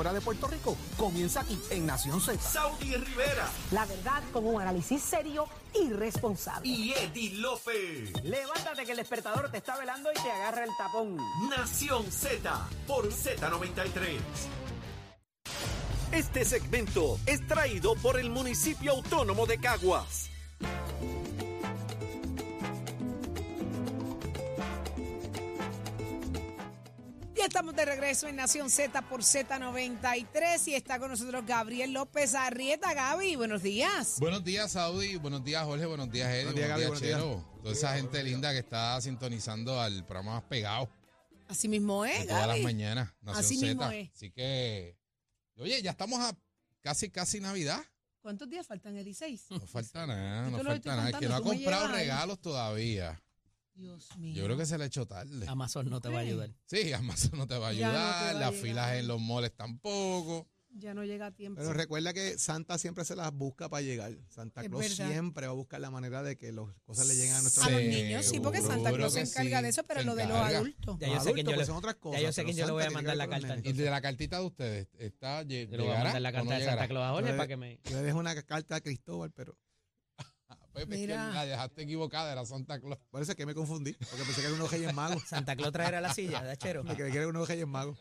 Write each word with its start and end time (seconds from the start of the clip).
fuera 0.00 0.14
de 0.14 0.22
Puerto 0.22 0.46
Rico 0.46 0.78
comienza 0.96 1.40
aquí 1.42 1.60
en 1.68 1.84
Nación 1.84 2.22
Z. 2.22 2.40
Saudi 2.40 2.96
Rivera 2.96 3.46
La 3.70 3.84
verdad 3.84 4.22
con 4.32 4.46
un 4.46 4.58
análisis 4.58 5.02
serio 5.02 5.46
y 5.74 5.90
responsable. 5.92 6.66
y 6.66 6.94
Eddie 6.94 7.34
Lofe. 7.34 8.10
Levántate 8.22 8.86
que 8.86 8.92
el 8.92 8.96
despertador 8.96 9.50
te 9.50 9.58
está 9.58 9.76
velando 9.76 10.10
y 10.10 10.14
te 10.14 10.32
agarra 10.32 10.64
el 10.64 10.70
tapón. 10.78 11.18
Nación 11.50 12.10
Z 12.10 12.66
por 12.86 13.10
Z93. 13.12 14.20
Este 16.12 16.46
segmento 16.46 17.18
es 17.26 17.46
traído 17.46 17.94
por 17.96 18.18
el 18.18 18.30
municipio 18.30 18.92
autónomo 18.92 19.44
de 19.44 19.58
Caguas. 19.58 20.30
Ya 27.40 27.46
estamos 27.46 27.74
de 27.74 27.86
regreso 27.86 28.28
en 28.28 28.36
Nación 28.36 28.68
Z 28.68 29.00
por 29.08 29.22
Z93 29.22 30.68
y 30.68 30.74
está 30.74 30.98
con 30.98 31.10
nosotros 31.10 31.42
Gabriel 31.46 31.90
López 31.90 32.34
Arrieta. 32.34 32.92
Gaby, 32.92 33.36
buenos 33.36 33.62
días. 33.62 34.16
Buenos 34.20 34.44
días, 34.44 34.72
Saudi. 34.72 35.16
Buenos 35.16 35.42
días, 35.42 35.64
Jorge. 35.64 35.86
Buenos 35.86 36.10
días, 36.10 36.28
Eddie. 36.28 36.44
Buenos 36.44 36.56
días, 36.56 36.68
Gaby. 36.68 36.82
Buenos 36.82 37.00
días. 37.00 37.18
Chero. 37.18 37.58
Toda 37.62 37.72
esa 37.72 37.96
gente 37.96 38.22
linda 38.22 38.52
que 38.52 38.58
está 38.58 39.00
sintonizando 39.00 39.80
al 39.80 40.04
programa 40.04 40.34
más 40.34 40.42
pegado 40.50 40.90
Así 41.48 41.66
mismo 41.66 42.04
es, 42.04 42.26
todas 42.26 42.46
las 42.46 42.48
Gaby. 42.48 42.62
mañanas. 42.62 43.14
Nación 43.22 43.42
Así 43.42 43.56
Z. 43.56 43.66
mismo 43.68 43.90
es. 43.90 44.10
Así 44.14 44.30
que, 44.32 44.98
oye, 45.56 45.80
ya 45.80 45.92
estamos 45.92 46.20
a 46.20 46.36
casi, 46.82 47.08
casi 47.08 47.40
Navidad. 47.40 47.80
¿Cuántos 48.20 48.50
días 48.50 48.66
faltan, 48.66 48.98
Eddie? 48.98 49.14
¿Seis? 49.14 49.46
No 49.48 49.60
falta 49.60 50.06
nada, 50.06 50.50
no 50.50 50.62
falta 50.62 50.94
nada. 50.94 51.08
El 51.08 51.18
que 51.18 51.26
no 51.26 51.36
ha 51.36 51.42
comprado 51.42 51.88
regalos 51.88 52.38
todavía. 52.38 53.18
Dios 53.80 54.16
mío. 54.18 54.34
Yo 54.34 54.44
creo 54.44 54.56
que 54.56 54.66
se 54.66 54.76
le 54.78 54.84
ha 54.84 54.86
hecho 54.86 55.06
tarde. 55.06 55.46
Amazon 55.48 55.88
no 55.88 56.00
te 56.00 56.08
va 56.08 56.18
a 56.18 56.22
ayudar. 56.22 56.50
Sí, 56.66 56.92
Amazon 56.92 57.38
no 57.38 57.46
te 57.46 57.56
va 57.58 57.68
a 57.68 57.72
Ya 57.72 57.86
no 57.88 57.92
te 57.94 57.98
ayudar. 57.98 58.24
va 58.24 58.30
a 58.30 58.50
las 58.50 58.54
filas 58.60 58.94
en 58.96 59.08
los 59.08 59.20
moles 59.20 59.52
tampoco. 59.56 60.48
Ya 60.72 60.94
no 60.94 61.02
llega 61.04 61.26
a 61.26 61.30
tiempo. 61.32 61.60
Pero 61.60 61.72
recuerda 61.72 62.12
que 62.12 62.38
Santa 62.38 62.78
siempre 62.78 63.04
se 63.04 63.16
las 63.16 63.32
busca 63.32 63.68
para 63.68 63.82
llegar. 63.82 64.16
Santa 64.28 64.60
Es 64.62 64.68
Claus 64.68 64.82
verdad. 64.96 65.10
siempre 65.10 65.46
va 65.48 65.52
a 65.52 65.56
buscar 65.56 65.80
la 65.80 65.90
manera 65.90 66.22
de 66.22 66.36
que 66.36 66.52
las 66.52 66.64
cosas 66.84 67.08
le 67.08 67.16
lleguen 67.16 67.34
a 67.34 67.42
nuestros 67.42 67.66
a 67.66 67.70
los 67.70 67.80
Seguro 67.80 67.98
niños, 68.04 68.24
sí, 68.26 68.38
porque 68.38 68.60
Santa 68.62 68.92
Claus 68.92 69.12
se 69.14 69.24
que 69.24 69.28
encarga 69.30 69.58
sí, 69.58 69.62
de 69.64 69.68
eso, 69.70 69.82
pero 69.82 70.00
se 70.00 70.06
lo 70.06 70.14
de 70.14 70.26
los 70.26 70.36
encarga. 70.36 70.58
adultos. 70.58 70.96
Ya 71.00 71.08
yo 71.08 71.20
sé 71.20 71.32
quién 71.32 71.46
yo 71.48 71.56
le- 71.56 71.64
son 71.66 71.76
otras 71.76 71.96
cosas. 71.96 72.20
ya 72.20 72.28
yo 72.28 72.32
sé 72.32 72.42
pero 72.42 72.46
quién 72.46 72.56
yo 72.58 72.66
le 72.66 72.72
voy 72.72 72.82
a 72.82 72.84
Santa 72.84 72.94
mandar 72.98 73.14
tiene 73.14 73.18
la 73.18 73.24
que 73.24 73.30
ver 73.30 73.40
con 73.40 73.48
carta 73.64 73.68
Y 73.68 73.72
de 73.72 73.90
la 73.90 74.00
cartita 74.00 74.38
de 74.38 74.44
ustedes, 74.46 74.88
¿está, 75.00 75.42
lle- 75.42 75.64
Yo 75.68 75.76
le 75.76 75.76
voy 75.78 75.78
a 75.78 75.82
¿llegará 75.88 76.04
mandar 76.04 76.22
la 76.22 76.28
o 76.28 76.32
no 76.32 76.38
carta 76.38 76.54
de 76.54 76.60
llegará? 76.60 76.80
Santa 76.82 76.88
Claus 76.88 77.04
a 77.04 77.10
Jorge 77.14 77.32
para 77.32 77.48
que 77.48 77.56
me... 77.56 77.80
Yo 77.90 77.96
le 77.96 78.02
dejo 78.02 78.18
una 78.20 78.42
carta 78.44 78.76
a 78.76 78.80
Cristóbal, 78.80 79.32
pero 79.32 79.58
Pepe, 80.72 80.94
es 80.94 81.00
que 81.00 81.06
Mira. 81.08 81.30
la 81.32 81.44
dejaste 81.46 81.82
equivocada, 81.82 82.30
era 82.32 82.44
Santa 82.46 82.80
Claus. 82.80 82.98
parece 83.10 83.34
que 83.34 83.44
me 83.46 83.54
confundí, 83.54 83.92
porque 83.92 84.24
pensé 84.24 84.40
que 84.40 84.46
era 84.46 84.54
unos 84.56 84.70
reyes 84.70 84.94
magos. 84.94 85.22
Santa 85.24 85.56
Claus 85.56 85.72
traerá 85.72 86.00
la 86.00 86.14
silla, 86.14 86.42
de 86.42 86.56
chero. 86.56 86.84
Me 86.84 86.94
creí 86.94 87.10
que 87.10 87.18
era 87.18 87.28
unos 87.28 87.48
reyes 87.48 87.66
magos. 87.66 87.98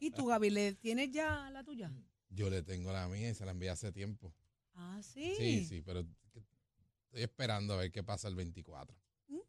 ¿Y 0.00 0.10
tú, 0.10 0.26
Gaby, 0.26 0.50
le 0.50 0.74
tienes 0.74 1.10
ya 1.10 1.50
la 1.50 1.62
tuya? 1.64 1.92
Yo 2.30 2.50
le 2.50 2.62
tengo 2.62 2.92
la 2.92 3.06
mía 3.08 3.30
y 3.30 3.34
se 3.34 3.44
la 3.44 3.52
envié 3.52 3.70
hace 3.70 3.92
tiempo. 3.92 4.34
Ah, 4.74 5.00
sí. 5.02 5.34
Sí, 5.36 5.64
sí, 5.66 5.82
pero 5.82 6.00
estoy 6.00 7.22
esperando 7.22 7.74
a 7.74 7.76
ver 7.76 7.92
qué 7.92 8.02
pasa 8.02 8.26
el 8.28 8.34
24. 8.34 8.96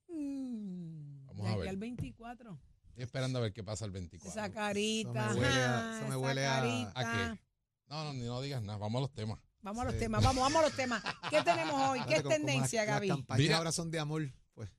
Mm, 0.08 1.26
Vamos 1.28 1.48
a 1.48 1.58
ver. 1.58 1.70
al 1.70 1.78
24. 1.78 2.60
Estoy 2.90 3.04
esperando 3.04 3.40
a 3.40 3.42
ver 3.42 3.54
qué 3.54 3.64
pasa 3.64 3.86
el 3.86 3.92
24. 3.92 4.30
Esa 4.42 4.52
carita. 4.54 5.26
Eso 5.32 5.34
me 5.36 5.40
huele 5.42 5.60
a- 5.66 5.98
eso 6.00 6.08
me 6.08 6.16
huele. 6.16 6.46
¿A 6.46 6.94
qué? 7.34 7.40
No, 7.88 8.04
no, 8.04 8.14
ni 8.14 8.22
no 8.26 8.42
digas 8.42 8.62
nada, 8.62 8.78
vamos 8.78 9.00
a 9.00 9.02
los 9.02 9.14
temas. 9.14 9.40
Vamos 9.66 9.82
a 9.82 9.86
los 9.86 9.94
Sí. 9.96 10.00
temas, 10.00 10.24
vamos, 10.24 10.42
vamos 10.44 10.62
a 10.62 10.66
los 10.68 10.76
temas. 10.76 11.04
¿Qué 11.30 11.42
tenemos 11.42 11.74
hoy? 11.90 12.00
¿Qué 12.02 12.06
Fíjate 12.06 12.16
es 12.18 12.22
cómo- 12.24 12.36
cómo 12.36 12.46
tendencia, 12.46 12.82
las- 12.86 12.88
Gaby? 12.96 13.08
Las 13.08 13.18
campañas 13.18 13.40
Mira. 13.42 13.58
ahora 13.58 13.72
son 13.72 13.90
de 13.92 14.00
amor. 14.00 14.32
Pues, 14.54 14.70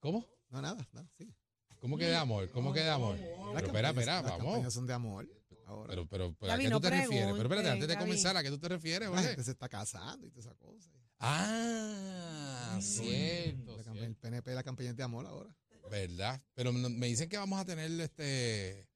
¿Cómo? 0.00 0.26
no, 0.50 0.62
nada, 0.62 0.86
nada, 0.92 1.06
sí. 1.18 1.32
¿Cómo 1.80 1.98
que 1.98 2.06
de 2.06 2.16
amor? 2.16 2.50
¿Cómo 2.50 2.72
que 2.72 2.80
de 2.80 2.88
amor? 2.90 3.16
Pero 3.18 3.52
Las 3.52 3.62
espera, 3.62 3.88
campañas- 3.88 3.90
espera, 3.90 4.14
Las 4.14 4.22
vamos. 4.24 4.46
campañas 4.54 4.72
son 4.72 4.86
de 4.86 4.92
amor. 4.94 5.28
Ahora. 5.66 5.88
Pero, 5.90 6.06
pero, 6.08 6.34
pero 6.38 6.52
¿a 6.52 6.54
Gaby, 6.54 6.64
qué 6.64 6.70
no 6.70 6.76
tú 6.80 6.88
te 6.88 6.90
refieres? 6.90 7.32
Pero 7.32 7.42
espérate, 7.42 7.70
antes 7.70 7.88
de 7.88 7.94
Gaby. 7.94 8.06
comenzar, 8.06 8.36
¿a 8.36 8.42
qué 8.42 8.48
tú 8.50 8.58
te 8.58 8.68
refieres, 8.68 9.00
la 9.08 9.14
Jorge? 9.16 9.26
gente 9.28 9.44
se 9.44 9.50
está 9.50 9.68
casando 9.68 10.26
y 10.26 10.30
toda 10.30 10.46
esa 10.46 10.54
cosa. 10.54 10.90
Ah, 11.18 12.78
cierto, 12.80 13.76
La 13.76 13.82
campa- 13.82 13.92
cierto. 13.92 14.04
el 14.04 14.16
PNP, 14.16 14.54
la 14.54 14.62
campaña 14.62 14.90
es 14.90 14.96
de 14.96 15.02
amor 15.02 15.26
ahora. 15.26 15.50
¿Verdad? 15.90 16.40
Pero 16.54 16.72
me 16.72 17.06
dicen 17.06 17.28
que 17.28 17.36
vamos 17.36 17.60
a 17.60 17.64
tener 17.64 17.90
este 18.00 18.88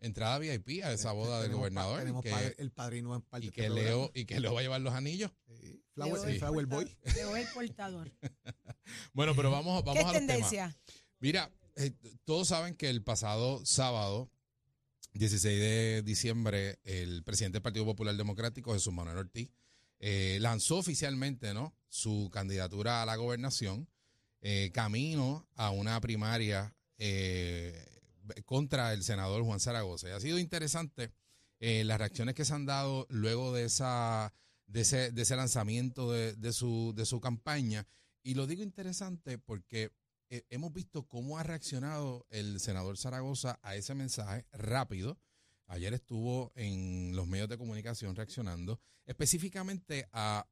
entrada 0.00 0.38
VIP 0.38 0.82
a 0.84 0.92
esa 0.92 1.12
boda 1.12 1.42
del 1.42 1.52
gobernador. 1.52 2.00
Tenemos 2.00 2.22
que- 2.22 2.30
padre- 2.30 2.54
el 2.58 2.70
padrino 2.70 3.14
en 3.14 3.22
parte 3.22 3.46
y 3.46 3.50
que 3.50 3.62
este 3.66 3.74
Leo 3.74 4.10
y 4.14 4.24
que 4.24 4.38
Leo 4.40 4.54
va 4.54 4.60
a 4.60 4.62
llevar 4.62 4.80
los 4.80 4.94
anillos. 4.94 5.30
Sí. 5.60 5.82
Flower, 5.94 6.40
Leo 6.40 6.60
el 6.60 6.66
Boy. 6.66 6.96
Leo 7.16 7.36
es 7.36 7.46
el 7.48 7.54
portador. 7.54 8.12
Bueno, 9.12 9.34
pero 9.36 9.50
vamos, 9.50 9.84
vamos 9.84 9.94
¿Qué 9.94 10.00
es 10.00 10.06
a 10.06 10.12
los 10.12 10.20
temas. 10.26 10.26
tendencia? 10.50 10.76
Mira, 11.20 11.52
eh, 11.76 11.92
todos 12.24 12.48
saben 12.48 12.74
que 12.74 12.88
el 12.88 13.02
pasado 13.02 13.60
sábado, 13.66 14.30
16 15.12 15.60
de 15.60 16.02
diciembre, 16.02 16.78
el 16.84 17.22
presidente 17.22 17.56
del 17.56 17.62
Partido 17.62 17.84
Popular 17.84 18.16
Democrático, 18.16 18.72
Jesús 18.72 18.94
Manuel 18.94 19.18
Ortiz, 19.18 19.50
eh, 20.00 20.38
lanzó 20.40 20.76
oficialmente 20.78 21.52
¿no? 21.52 21.76
su 21.88 22.30
candidatura 22.32 23.02
a 23.02 23.06
la 23.06 23.16
gobernación, 23.16 23.88
eh, 24.40 24.70
camino 24.72 25.46
a 25.54 25.68
una 25.70 26.00
primaria 26.00 26.74
eh, 26.96 27.97
contra 28.44 28.92
el 28.92 29.02
senador 29.02 29.42
Juan 29.42 29.60
Zaragoza. 29.60 30.08
Y 30.08 30.12
ha 30.12 30.20
sido 30.20 30.38
interesante 30.38 31.12
eh, 31.60 31.84
las 31.84 31.98
reacciones 31.98 32.34
que 32.34 32.44
se 32.44 32.54
han 32.54 32.66
dado 32.66 33.06
luego 33.10 33.52
de, 33.52 33.64
esa, 33.64 34.32
de, 34.66 34.82
ese, 34.82 35.10
de 35.10 35.22
ese 35.22 35.36
lanzamiento 35.36 36.12
de, 36.12 36.52
su, 36.52 36.92
de 36.94 37.04
su 37.04 37.20
campaña. 37.20 37.86
Y 38.22 38.34
lo 38.34 38.46
digo 38.46 38.62
interesante 38.62 39.38
porque 39.38 39.90
eh, 40.30 40.44
hemos 40.50 40.72
visto 40.72 41.06
cómo 41.08 41.38
ha 41.38 41.42
reaccionado 41.42 42.26
el 42.30 42.60
senador 42.60 42.96
Zaragoza 42.96 43.58
a 43.62 43.74
ese 43.74 43.94
mensaje 43.94 44.46
rápido. 44.52 45.18
Ayer 45.66 45.94
estuvo 45.94 46.52
en 46.54 47.14
los 47.14 47.26
medios 47.26 47.48
de 47.48 47.58
comunicación 47.58 48.14
reaccionando 48.14 48.80
específicamente 49.04 50.08
a, 50.12 50.46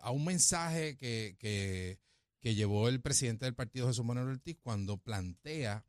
a 0.00 0.10
un 0.10 0.24
mensaje 0.24 0.96
que, 0.96 1.36
que, 1.38 1.98
que 2.40 2.54
llevó 2.54 2.88
el 2.88 3.00
presidente 3.00 3.46
del 3.46 3.54
partido 3.54 3.88
Jesús 3.88 4.04
Manuel 4.04 4.28
Ortiz 4.28 4.56
cuando 4.62 4.98
plantea 4.98 5.84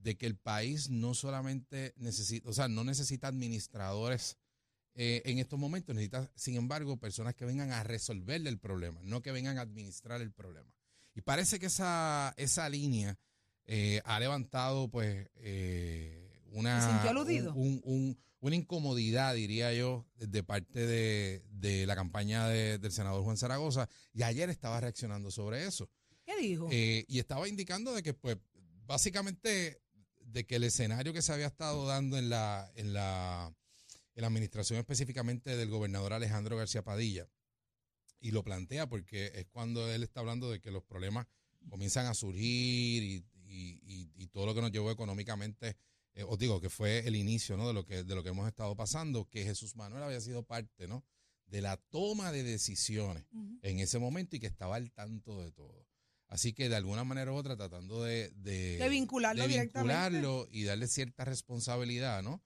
de 0.00 0.16
que 0.16 0.26
el 0.26 0.36
país 0.36 0.90
no 0.90 1.14
solamente 1.14 1.92
necesita, 1.96 2.48
o 2.48 2.52
sea, 2.52 2.68
no 2.68 2.84
necesita 2.84 3.28
administradores 3.28 4.36
eh, 4.94 5.22
en 5.24 5.38
estos 5.38 5.58
momentos, 5.58 5.94
necesita, 5.94 6.30
sin 6.34 6.56
embargo, 6.56 6.96
personas 6.98 7.34
que 7.34 7.44
vengan 7.44 7.70
a 7.70 7.82
resolverle 7.84 8.50
el 8.50 8.58
problema, 8.58 9.00
no 9.04 9.22
que 9.22 9.30
vengan 9.32 9.58
a 9.58 9.62
administrar 9.62 10.20
el 10.20 10.32
problema. 10.32 10.72
Y 11.14 11.20
parece 11.22 11.58
que 11.58 11.66
esa, 11.66 12.34
esa 12.36 12.68
línea 12.68 13.18
eh, 13.66 14.00
ha 14.04 14.18
levantado, 14.18 14.90
pues, 14.90 15.28
eh, 15.36 16.40
una, 16.52 16.80
un- 17.54 17.80
un- 17.84 18.18
una 18.40 18.56
incomodidad, 18.56 19.34
diría 19.34 19.72
yo, 19.74 20.06
de 20.16 20.42
parte 20.42 20.86
de, 20.86 21.44
de 21.50 21.86
la 21.86 21.94
campaña 21.94 22.48
de- 22.48 22.78
del 22.78 22.90
senador 22.90 23.22
Juan 23.22 23.36
Zaragoza. 23.36 23.88
Y 24.14 24.22
ayer 24.22 24.48
estaba 24.50 24.80
reaccionando 24.80 25.30
sobre 25.30 25.66
eso. 25.66 25.88
¿Qué 26.24 26.36
dijo? 26.40 26.68
Eh, 26.72 27.04
y 27.06 27.18
estaba 27.18 27.46
indicando 27.48 27.92
de 27.94 28.02
que, 28.02 28.14
pues, 28.14 28.38
básicamente, 28.86 29.80
de 30.32 30.44
que 30.46 30.56
el 30.56 30.64
escenario 30.64 31.12
que 31.12 31.22
se 31.22 31.32
había 31.32 31.46
estado 31.46 31.86
dando 31.86 32.18
en 32.18 32.28
la, 32.30 32.70
en 32.76 32.92
la, 32.92 33.52
en 34.14 34.20
la 34.20 34.26
administración 34.26 34.78
específicamente 34.78 35.56
del 35.56 35.68
gobernador 35.70 36.12
Alejandro 36.12 36.56
García 36.56 36.82
Padilla, 36.82 37.28
y 38.20 38.32
lo 38.32 38.42
plantea 38.44 38.86
porque 38.88 39.32
es 39.34 39.46
cuando 39.46 39.90
él 39.90 40.02
está 40.02 40.20
hablando 40.20 40.50
de 40.50 40.60
que 40.60 40.70
los 40.70 40.82
problemas 40.84 41.26
comienzan 41.68 42.06
a 42.06 42.14
surgir 42.14 43.02
y, 43.02 43.24
y- 43.44 43.80
y- 43.84 44.10
y 44.14 44.26
todo 44.28 44.46
lo 44.46 44.54
que 44.54 44.60
nos 44.60 44.70
llevó 44.72 44.90
económicamente, 44.90 45.76
eh, 46.14 46.22
os 46.24 46.38
digo 46.38 46.60
que 46.60 46.68
fue 46.70 47.06
el 47.06 47.16
inicio 47.16 47.56
¿no? 47.56 47.66
de, 47.68 47.72
lo 47.74 47.84
que, 47.86 48.04
de 48.04 48.14
lo 48.14 48.22
que 48.22 48.28
hemos 48.30 48.46
estado 48.46 48.76
pasando, 48.76 49.28
que 49.28 49.44
Jesús 49.44 49.74
Manuel 49.76 50.02
había 50.02 50.20
sido 50.20 50.42
parte 50.42 50.86
¿no? 50.86 51.04
de 51.46 51.62
la 51.62 51.76
toma 51.76 52.30
de 52.30 52.42
decisiones 52.42 53.24
en 53.62 53.80
ese 53.80 53.98
momento 53.98 54.36
y 54.36 54.40
que 54.40 54.46
estaba 54.46 54.76
al 54.76 54.90
tanto 54.92 55.40
de 55.42 55.50
todo. 55.52 55.86
Así 56.30 56.52
que 56.52 56.68
de 56.68 56.76
alguna 56.76 57.02
manera 57.02 57.32
u 57.32 57.34
otra 57.34 57.56
tratando 57.56 58.04
de, 58.04 58.30
de, 58.36 58.78
De 58.78 58.88
vincularlo 58.88 59.42
de 59.42 59.48
vincularlo 59.48 60.48
y 60.52 60.62
darle 60.62 60.86
cierta 60.86 61.24
responsabilidad, 61.24 62.22
¿no? 62.22 62.40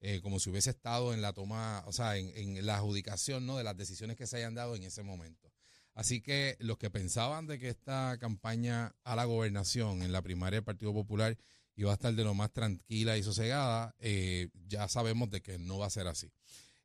Eh, 0.00 0.20
como 0.22 0.40
si 0.40 0.50
hubiese 0.50 0.70
estado 0.70 1.14
en 1.14 1.22
la 1.22 1.32
toma, 1.32 1.84
o 1.86 1.92
sea, 1.92 2.16
en, 2.16 2.36
en 2.36 2.66
la 2.66 2.76
adjudicación, 2.76 3.46
¿no? 3.46 3.56
De 3.56 3.62
las 3.62 3.76
decisiones 3.76 4.16
que 4.16 4.26
se 4.26 4.38
hayan 4.38 4.54
dado 4.54 4.74
en 4.74 4.82
ese 4.82 5.04
momento. 5.04 5.52
Así 5.94 6.20
que 6.20 6.56
los 6.58 6.78
que 6.78 6.90
pensaban 6.90 7.46
de 7.46 7.60
que 7.60 7.68
esta 7.68 8.18
campaña 8.18 8.96
a 9.04 9.14
la 9.14 9.24
gobernación 9.24 10.02
en 10.02 10.10
la 10.10 10.22
primaria 10.22 10.56
del 10.56 10.64
Partido 10.64 10.92
Popular 10.92 11.38
iba 11.76 11.92
a 11.92 11.94
estar 11.94 12.12
de 12.12 12.24
lo 12.24 12.34
más 12.34 12.52
tranquila 12.52 13.16
y 13.16 13.22
sosegada, 13.22 13.94
eh, 14.00 14.48
ya 14.66 14.88
sabemos 14.88 15.30
de 15.30 15.42
que 15.42 15.58
no 15.58 15.78
va 15.78 15.86
a 15.86 15.90
ser 15.90 16.08
así. 16.08 16.32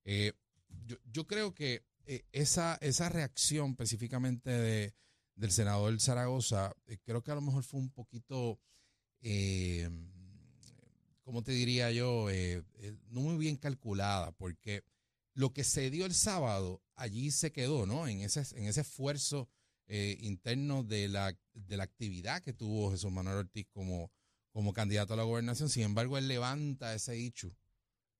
Eh, 0.05 0.33
yo, 0.85 0.97
yo 1.11 1.25
creo 1.25 1.55
que 1.55 1.83
esa, 2.31 2.77
esa 2.81 3.09
reacción 3.09 3.71
específicamente 3.71 4.51
de, 4.51 4.93
del 5.35 5.51
senador 5.51 5.99
Zaragoza, 5.99 6.75
eh, 6.85 6.97
creo 7.03 7.23
que 7.23 7.31
a 7.31 7.35
lo 7.35 7.41
mejor 7.41 7.63
fue 7.63 7.79
un 7.79 7.89
poquito, 7.89 8.59
eh, 9.21 9.89
¿cómo 11.23 11.43
te 11.43 11.51
diría 11.51 11.91
yo? 11.91 12.29
Eh, 12.29 12.63
eh, 12.75 12.95
no 13.09 13.21
muy 13.21 13.37
bien 13.37 13.57
calculada, 13.57 14.31
porque 14.31 14.83
lo 15.33 15.53
que 15.53 15.63
se 15.63 15.89
dio 15.89 16.05
el 16.05 16.13
sábado 16.13 16.81
allí 16.95 17.31
se 17.31 17.51
quedó, 17.51 17.85
¿no? 17.85 18.07
En 18.07 18.21
ese, 18.21 18.41
en 18.57 18.65
ese 18.65 18.81
esfuerzo 18.81 19.49
interno 19.87 20.83
de 20.83 21.07
la, 21.07 21.37
de 21.53 21.77
la 21.77 21.83
actividad 21.83 22.41
que 22.41 22.53
tuvo 22.53 22.89
Jesús 22.89 23.11
Manuel 23.11 23.37
Ortiz 23.37 23.67
como, 23.69 24.11
como 24.51 24.73
candidato 24.73 25.13
a 25.13 25.17
la 25.17 25.23
gobernación. 25.23 25.69
Sin 25.69 25.83
embargo, 25.83 26.17
él 26.17 26.27
levanta 26.27 26.95
ese 26.95 27.15
hecho 27.15 27.55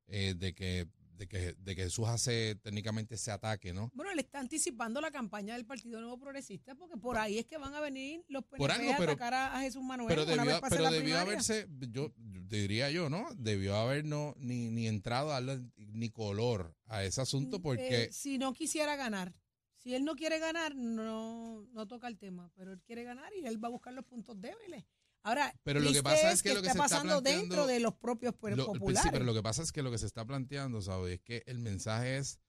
de 0.05 0.53
que 0.53 0.87
de 1.15 1.27
que, 1.27 1.53
de 1.53 1.75
que 1.75 1.83
Jesús 1.83 2.07
hace 2.07 2.55
técnicamente 2.55 3.15
ese 3.15 3.31
ataque, 3.31 3.71
¿no? 3.73 3.91
Bueno, 3.93 4.13
le 4.13 4.21
está 4.21 4.39
anticipando 4.39 4.99
la 5.01 5.11
campaña 5.11 5.53
del 5.55 5.65
Partido 5.65 5.99
Nuevo 6.01 6.17
Progresista 6.19 6.75
porque 6.75 6.97
por 6.97 7.17
ahí 7.17 7.37
es 7.37 7.45
que 7.45 7.57
van 7.57 7.73
a 7.75 7.79
venir 7.79 8.23
los 8.27 8.43
PNP 8.45 8.73
algo, 8.73 8.93
a 8.93 8.97
pero- 8.97 9.11
atacar 9.11 9.33
a, 9.33 9.57
a 9.57 9.61
Jesús 9.61 9.83
Manuel 9.83 10.07
Pero 10.09 10.23
una 10.23 10.31
debió, 10.33 10.51
vez 10.51 10.61
pase 10.61 10.75
pero 10.75 10.91
debió 10.91 11.19
haberse, 11.19 11.67
yo 11.91 12.13
diría 12.17 12.89
yo, 12.91 13.09
¿no? 13.09 13.27
Debió 13.35 13.75
haber 13.75 14.05
no, 14.05 14.35
ni, 14.37 14.69
ni 14.69 14.87
entrado 14.87 15.29
a 15.31 15.41
darle 15.41 15.61
ni 15.77 16.09
color 16.09 16.75
a 16.87 17.03
ese 17.03 17.21
asunto 17.21 17.61
porque 17.61 18.03
Eh, 18.05 18.11
si 18.11 18.37
no 18.37 18.53
quisiera 18.53 18.95
ganar. 18.95 19.33
Si 19.77 19.93
él 19.93 20.05
no 20.05 20.15
quiere 20.15 20.39
ganar, 20.39 20.75
no, 20.75 21.67
no 21.73 21.87
toca 21.87 22.07
el 22.07 22.17
tema. 22.17 22.49
Pero 22.55 22.71
él 22.71 22.81
quiere 22.85 23.03
ganar 23.03 23.33
y 23.35 23.45
él 23.45 23.61
va 23.61 23.67
a 23.67 23.71
buscar 23.71 23.93
los 23.93 24.05
puntos 24.05 24.39
débiles. 24.39 24.85
Ahora, 25.23 25.53
Pero 25.63 25.79
lo 25.79 25.91
que 25.93 26.03
pasa 26.03 26.31
es 26.31 26.43
que 26.43 26.53
lo 26.53 26.61
que 26.61 26.67
está 26.67 26.73
se 26.73 26.85
está 26.85 26.95
pasando 26.97 27.21
dentro 27.21 27.65
de 27.65 27.79
los 27.79 27.95
propios 27.95 28.33
Lo- 28.33 28.39
pues, 28.65 28.79
populares. 28.79 29.03
Sí, 29.03 29.09
pero 29.11 29.23
lo 29.25 29.33
que 29.33 29.41
pasa 29.41 29.63
es 29.63 29.71
que 29.71 29.81
lo 29.81 29.89
que 29.89 29.97
se 29.97 30.05
está 30.05 30.25
planteando, 30.25 30.81
¿sabes? 30.81 31.13
Es 31.15 31.21
que 31.21 31.43
el 31.45 31.59
mensaje 31.59 32.17
es 32.17 32.39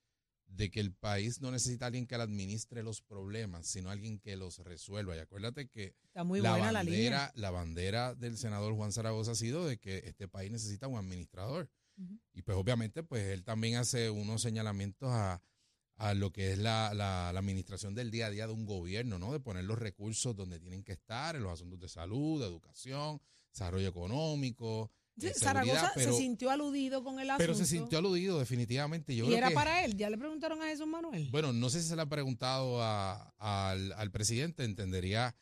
de 0.46 0.70
que 0.70 0.80
el 0.80 0.92
país 0.92 1.40
no 1.40 1.50
necesita 1.50 1.84
a 1.84 1.88
alguien 1.88 2.06
que 2.06 2.16
le 2.16 2.22
administre 2.22 2.82
los 2.82 3.00
problemas, 3.00 3.66
sino 3.66 3.90
alguien 3.90 4.18
que 4.18 4.36
los 4.36 4.58
resuelva. 4.58 5.16
Y 5.16 5.20
acuérdate 5.20 5.68
que 5.68 5.94
está 6.02 6.24
muy 6.24 6.40
la, 6.40 6.50
buena 6.52 6.72
la 6.72 6.82
línea. 6.82 7.10
bandera, 7.10 7.32
la 7.36 7.50
bandera 7.50 8.14
del 8.14 8.36
senador 8.36 8.74
Juan 8.74 8.92
Zaragoza 8.92 9.32
ha 9.32 9.36
sido 9.36 9.66
de 9.66 9.78
que 9.78 9.98
este 10.04 10.28
país 10.28 10.50
necesita 10.50 10.86
un 10.88 10.98
administrador. 10.98 11.70
Y 12.32 12.42
pues 12.42 12.56
obviamente, 12.58 13.04
pues 13.04 13.22
él 13.28 13.44
también 13.44 13.76
hace 13.76 14.10
unos 14.10 14.42
señalamientos 14.42 15.10
a, 15.12 15.40
a 15.96 16.12
lo 16.14 16.32
que 16.32 16.52
es 16.52 16.58
la, 16.58 16.92
la- 16.94 17.32
la 17.32 17.38
administración 17.38 17.94
del 17.94 18.10
día 18.10 18.26
a 18.26 18.30
día 18.30 18.46
de 18.46 18.52
un 18.52 18.66
gobierno, 18.66 19.18
¿no? 19.18 19.32
De 19.32 19.40
poner 19.40 19.64
los 19.64 19.78
recursos 19.78 20.34
donde 20.34 20.58
tienen 20.60 20.82
que 20.82 20.92
estar, 20.92 21.36
en 21.36 21.42
los 21.42 21.52
asuntos 21.52 21.78
de 21.80 21.88
salud, 21.88 22.40
de 22.40 22.46
educación, 22.48 23.20
desarrollo 23.52 23.88
económico, 23.88 24.90
Sí, 25.16 25.26
de 25.26 25.34
Zaragoza 25.34 25.92
pero, 25.94 26.12
se 26.12 26.18
sintió 26.18 26.50
aludido 26.50 27.04
con 27.04 27.20
el 27.20 27.30
asunto. 27.30 27.38
pero 27.44 27.54
se 27.54 27.66
sintió 27.66 27.98
aludido 27.98 28.40
definitivamente. 28.40 29.14
Yo 29.14 29.24
y 29.26 29.28
creo 29.28 29.38
era 29.38 29.48
que- 29.50 29.54
para 29.54 29.84
él. 29.84 29.96
Ya 29.96 30.10
le 30.10 30.18
preguntaron 30.18 30.60
a 30.60 30.66
Jesús 30.66 30.88
Manuel. 30.88 31.28
bueno, 31.30 31.52
no 31.52 31.70
sé 31.70 31.80
si 31.80 31.88
se 31.88 31.94
le 31.94 32.02
ha 32.02 32.06
preguntado 32.06 32.82
a- 32.82 33.32
al, 33.38 33.92
al 33.92 34.10
presidente, 34.10 34.64
entendería 34.64 35.36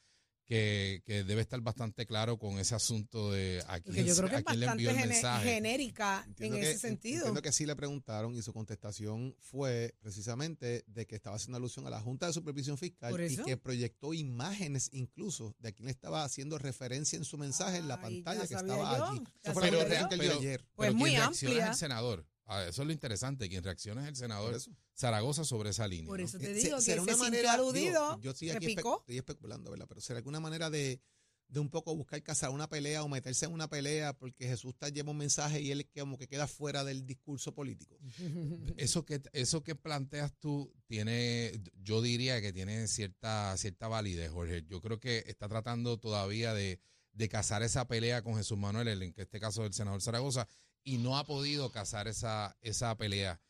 que, 0.45 1.03
que 1.07 1.25
debe 1.25 1.41
estar 1.41 1.61
bastante 1.61 2.05
claro 2.05 2.37
con 2.39 2.59
ese 2.59 2.75
asunto 2.75 3.31
de 3.33 3.63
a 3.69 3.75
Porque 3.79 3.91
quién, 3.93 4.07
yo 4.07 4.17
creo 4.17 4.29
que 4.29 4.37
a 4.37 4.39
es 4.41 4.45
quién 4.45 4.61
le 4.61 4.67
envió 4.67 4.91
el 4.91 4.97
mensaje. 5.09 5.49
genérica 5.55 6.25
Entiendo 6.27 6.57
en 6.57 6.63
que- 6.63 6.71
ese 6.71 6.79
sentido. 6.79 7.19
Entiendo 7.19 7.43
que 7.43 7.53
sí 7.53 7.65
le 7.65 7.77
preguntaron 7.77 8.35
y 8.35 8.43
su 8.43 8.53
contestación 8.53 9.35
fue 9.41 9.95
precisamente 10.01 10.85
de 10.87 11.07
que 11.07 11.15
estaba 11.15 11.37
haciendo 11.37 11.57
alusión 11.59 11.87
a 11.87 11.91
la 11.91 12.01
Junta 12.01 12.27
de 12.27 12.33
Supervisión 12.33 12.77
Fiscal 12.77 13.19
y 13.21 13.25
eso. 13.25 13.45
que 13.45 13.57
proyectó 13.57 14.13
imágenes 14.15 14.91
incluso 14.93 15.55
de 15.59 15.69
a 15.71 15.73
quien 15.73 15.89
estaba 15.89 16.25
haciendo 16.25 16.59
referencia 16.59 17.17
en 17.17 17.25
su 17.25 17.39
mensaje 17.39 17.79
en 17.79 17.89
la 17.89 18.01
pantalla 18.01 18.47
que 18.47 18.55
estaba 18.55 18.97
yo, 18.99 19.05
allí. 19.07 19.23
Esa 19.43 19.53
fue 19.55 19.71
la 19.71 19.79
yo. 20.01 20.09
que 20.09 20.17
Pero- 20.19 20.39
ayer. 20.39 20.67
Pues 20.75 20.89
pero 20.89 20.99
muy 20.99 21.15
amplia. 21.17 21.69
el 21.69 21.75
senador. 21.75 22.27
Ah, 22.55 22.67
eso 22.69 22.83
es 22.83 22.87
lo 22.87 22.93
interesante. 22.93 23.49
Quien 23.49 23.63
reacciona 23.65 24.03
es 24.03 24.09
el 24.09 24.17
senador. 24.17 24.61
Zaragoza 24.95 25.45
sobre 25.45 25.71
esa 25.71 25.87
línea. 25.89 26.07
Por 26.07 26.19
¿no? 26.21 26.25
eso 26.25 26.39
te 26.39 26.53
digo 26.53 26.77
que 26.77 26.83
será 26.83 27.03
se 27.03 27.09
una 27.11 27.17
manera, 27.17 27.53
digo, 27.53 27.65
aludido, 27.69 28.21
yo 28.21 28.31
estoy 28.33 28.49
se 28.51 28.57
aquí 28.57 28.67
espe- 28.67 28.77
picó. 28.77 28.99
estoy 29.01 29.17
especulando, 29.19 29.71
¿verdad? 29.71 29.87
Pero 29.89 30.01
será 30.01 30.19
alguna 30.19 30.39
manera 30.41 30.69
de, 30.71 31.01
de 31.49 31.61
un 31.61 31.71
poco 31.71 31.95
buscar 31.97 32.23
cazar 32.23 32.51
una 32.51 32.69
pelea 32.69 33.03
o 33.03 33.09
meterse 33.09 33.47
en 33.47 33.53
una 33.53 33.69
pelea 33.69 34.13
porque 34.13 34.47
Jesús 34.47 34.75
te 34.79 34.91
lleva 34.93 35.11
un 35.11 35.17
mensaje 35.19 35.61
y 35.61 35.71
él 35.71 35.89
como 35.99 36.19
que 36.19 36.29
queda 36.29 36.47
fuera 36.47 36.85
del 36.85 37.07
discurso 37.07 37.55
político. 37.55 37.99
Eso 38.77 39.05
que, 39.05 39.23
eso 39.33 39.63
que 39.63 39.75
planteas 39.75 40.33
tú 40.39 40.73
tiene, 40.87 41.53
yo 41.83 42.01
diría 42.03 42.41
que 42.41 42.53
tiene 42.53 42.87
cierta, 42.89 43.57
cierta 43.57 43.89
validez, 43.89 44.31
Jorge. 44.31 44.65
Yo 44.69 44.81
creo 44.81 45.01
que 45.01 45.25
está 45.27 45.49
tratando 45.49 45.99
todavía 45.99 46.53
de, 46.55 46.81
de 47.13 47.29
cazar 47.29 47.63
esa 47.63 47.87
pelea 47.89 48.23
con 48.23 48.37
Jesús 48.37 48.59
Manuel, 48.59 48.89
el- 48.89 49.03
en 49.03 49.15
este 49.17 49.41
caso 49.41 49.65
el 49.65 49.73
senador 49.73 50.01
Zaragoza, 50.03 50.47
y 50.85 50.99
no 50.99 51.17
ha 51.17 51.25
podido 51.25 51.71
cazar 51.71 52.09
esa, 52.09 52.57
esa 52.61 52.97
pelea. 52.97 53.41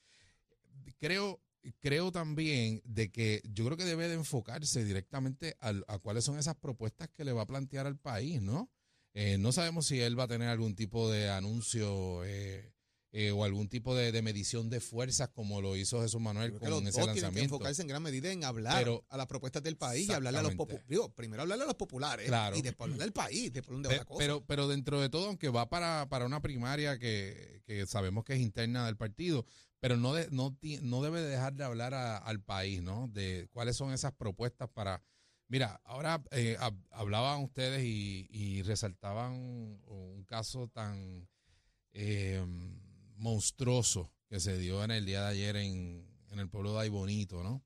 Creo, 0.99 1.40
creo 1.81 2.12
también 2.12 2.82
de 2.84 3.11
que 3.11 3.43
yo 3.44 3.64
creo 3.64 3.76
que 3.76 3.84
debe 3.84 4.08
de 4.08 4.14
enfocarse 4.14 4.84
directamente 4.84 5.56
a, 5.61 5.99
cuáles 5.99 6.25
son 6.25 6.38
esas 6.38 6.56
propuestas 6.56 7.08
que 7.08 7.25
le 7.25 7.32
va 7.32 7.43
a 7.43 7.46
plantear 7.46 7.87
al 7.87 7.99
país, 7.99 8.40
¿no? 8.40 8.70
Eh, 9.14 9.37
no 9.38 9.52
sabemos 9.52 9.87
si 9.87 10.00
él 10.00 10.19
va 10.19 10.25
a 10.25 10.29
tener 10.29 10.49
algún 10.49 10.75
tipo 10.75 11.11
de 11.11 11.29
anuncio 11.29 12.25
eh, 12.25 12.73
eh, 13.14 13.31
o 13.31 13.44
algún 13.44 13.69
tipo 13.69 13.94
de, 13.94 14.11
de 14.11 14.23
medición 14.23 14.70
de 14.70 14.81
fuerzas 14.81 15.29
como 15.29 15.61
lo 15.61 15.76
hizo 15.76 16.00
Jesús 16.00 16.20
Manuel 16.20 16.53
con 16.59 16.70
los 16.70 16.81
ese 16.82 16.87
dos 16.87 16.94
tienen 16.94 17.14
que 17.14 17.20
lanzamiento. 17.20 17.55
enfocarse 17.56 17.82
en 17.82 17.88
gran 17.88 18.03
medida 18.03 18.32
en 18.32 18.43
hablar 18.44 18.79
Pero- 18.79 19.05
a 19.11 19.17
las 19.19 19.26
propuestas 19.26 19.62
del 19.62 19.76
país 19.76 20.09
y 20.09 20.12
hablarle 20.12 20.38
a 20.38 20.43
los. 20.43 20.55
Digo, 20.88 21.11
primero 21.14 21.43
hablarle 21.43 21.64
a 21.64 21.67
los 21.67 21.76
populares 21.76 22.26
Claro. 22.26 22.56
y 22.56 22.62
después 22.62 22.87
hablarle 22.87 23.05
al 23.05 23.12
país, 23.12 23.53
después 23.53 23.75
donde 23.75 23.88
va 23.88 23.93
Pe- 23.94 23.99
la 23.99 24.05
cosa. 24.06 24.19
Pero, 24.19 24.44
pero 24.47 24.67
dentro 24.69 25.00
de 25.00 25.11
todo, 25.11 25.26
aunque 25.29 25.50
va 25.50 25.69
para, 25.69 26.09
para 26.09 26.25
una 26.25 26.41
primaria 26.41 26.99
que, 26.99 27.62
que 27.67 27.87
sabemos 27.87 28.25
que 28.25 28.32
es 28.32 28.41
interna 28.41 28.87
del 28.87 28.97
partido, 28.97 29.44
pero 29.79 29.97
no, 29.99 30.14
de- 30.14 30.29
no, 30.31 30.56
no 30.82 31.03
debe 31.03 31.20
dejar 31.20 31.53
de 31.55 31.64
hablar 31.64 31.93
a- 31.93 32.17
al 32.17 32.41
país, 32.41 32.82
¿no? 32.82 33.09
De 33.09 33.47
cuáles 33.53 33.76
son 33.76 33.93
esas 33.93 34.12
propuestas 34.12 34.70
para... 34.70 35.03
Mira, 35.49 35.82
ahora 35.85 36.23
eh, 36.31 36.56
hab- 36.61 36.82
hablaban 36.91 37.43
ustedes 37.43 37.85
y, 37.85 38.26
y 38.31 38.62
resaltaban 38.62 39.32
un 39.35 40.25
caso 40.26 40.69
tan 40.69 41.29
monstruoso 43.32 44.12
que 44.29 44.40
se 44.40 44.58
dio 44.58 44.84
en 44.84 44.90
el 44.90 45.06
día 45.06 45.23
de 45.23 45.29
ayer 45.29 45.56
en, 45.56 46.06
en 46.31 46.38
el 46.38 46.49
pueblo 46.49 46.75
de 46.75 46.81
Aybonito, 46.81 47.43
¿no? 47.43 47.64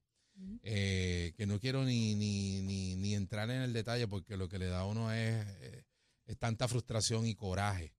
Eh, 0.62 1.32
que 1.36 1.46
no 1.46 1.58
quiero 1.58 1.84
ni, 1.84 2.14
ni, 2.14 2.60
ni, 2.60 2.94
ni 2.94 3.14
entrar 3.14 3.50
en 3.50 3.62
el 3.62 3.72
detalle 3.72 4.06
porque 4.06 4.36
lo 4.36 4.48
que 4.48 4.58
le 4.58 4.66
da 4.66 4.80
a 4.80 4.86
uno 4.86 5.10
es, 5.10 5.46
eh, 5.60 5.84
es 6.26 6.38
tanta 6.38 6.68
frustración 6.68 7.26
y 7.26 7.34
coraje 7.34 7.94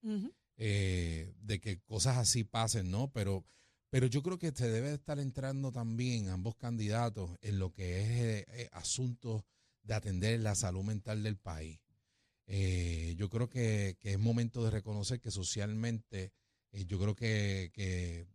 eh, 0.57 1.33
de 1.39 1.59
que 1.59 1.79
cosas 1.79 2.17
así 2.17 2.43
pasen, 2.43 2.91
¿no? 2.91 3.11
Pero, 3.11 3.43
pero 3.89 4.05
yo 4.05 4.21
creo 4.21 4.37
que 4.37 4.51
se 4.51 4.69
debe 4.69 4.93
estar 4.93 5.17
entrando 5.19 5.71
también 5.71 6.29
ambos 6.29 6.55
candidatos 6.55 7.31
en 7.41 7.57
lo 7.57 7.73
que 7.73 8.01
es 8.01 8.45
eh, 8.49 8.69
asuntos 8.71 9.43
de 9.81 9.95
atender 9.95 10.39
la 10.39 10.53
salud 10.55 10.83
mental 10.83 11.23
del 11.23 11.37
país. 11.37 11.79
Yo 13.17 13.29
creo 13.29 13.49
que, 13.49 13.97
que 13.99 14.13
es 14.13 14.19
momento 14.19 14.63
de 14.63 14.71
reconocer 14.71 15.19
que 15.19 15.31
socialmente 15.31 16.31
eh, 16.81 16.85
yo 16.85 16.99
creo 16.99 17.15
que, 17.15 17.71
que- 17.73 18.27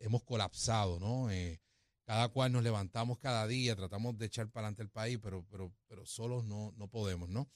hemos 0.00 0.22
colapsado, 0.24 0.98
¿no? 1.00 1.30
Eh, 1.30 1.60
cada 2.04 2.28
cual 2.28 2.52
nos 2.52 2.62
levantamos 2.62 3.18
cada 3.18 3.46
día, 3.46 3.76
tratamos 3.76 4.18
de 4.18 4.26
echar 4.26 4.48
para 4.50 4.66
adelante 4.66 4.82
el 4.82 4.90
país, 4.90 5.18
pero, 5.22 5.44
pero, 5.50 5.72
pero 5.88 6.04
solos 6.06 6.44
no, 6.44 6.72
no 6.76 6.88
podemos, 6.88 7.28
¿no? 7.28 7.48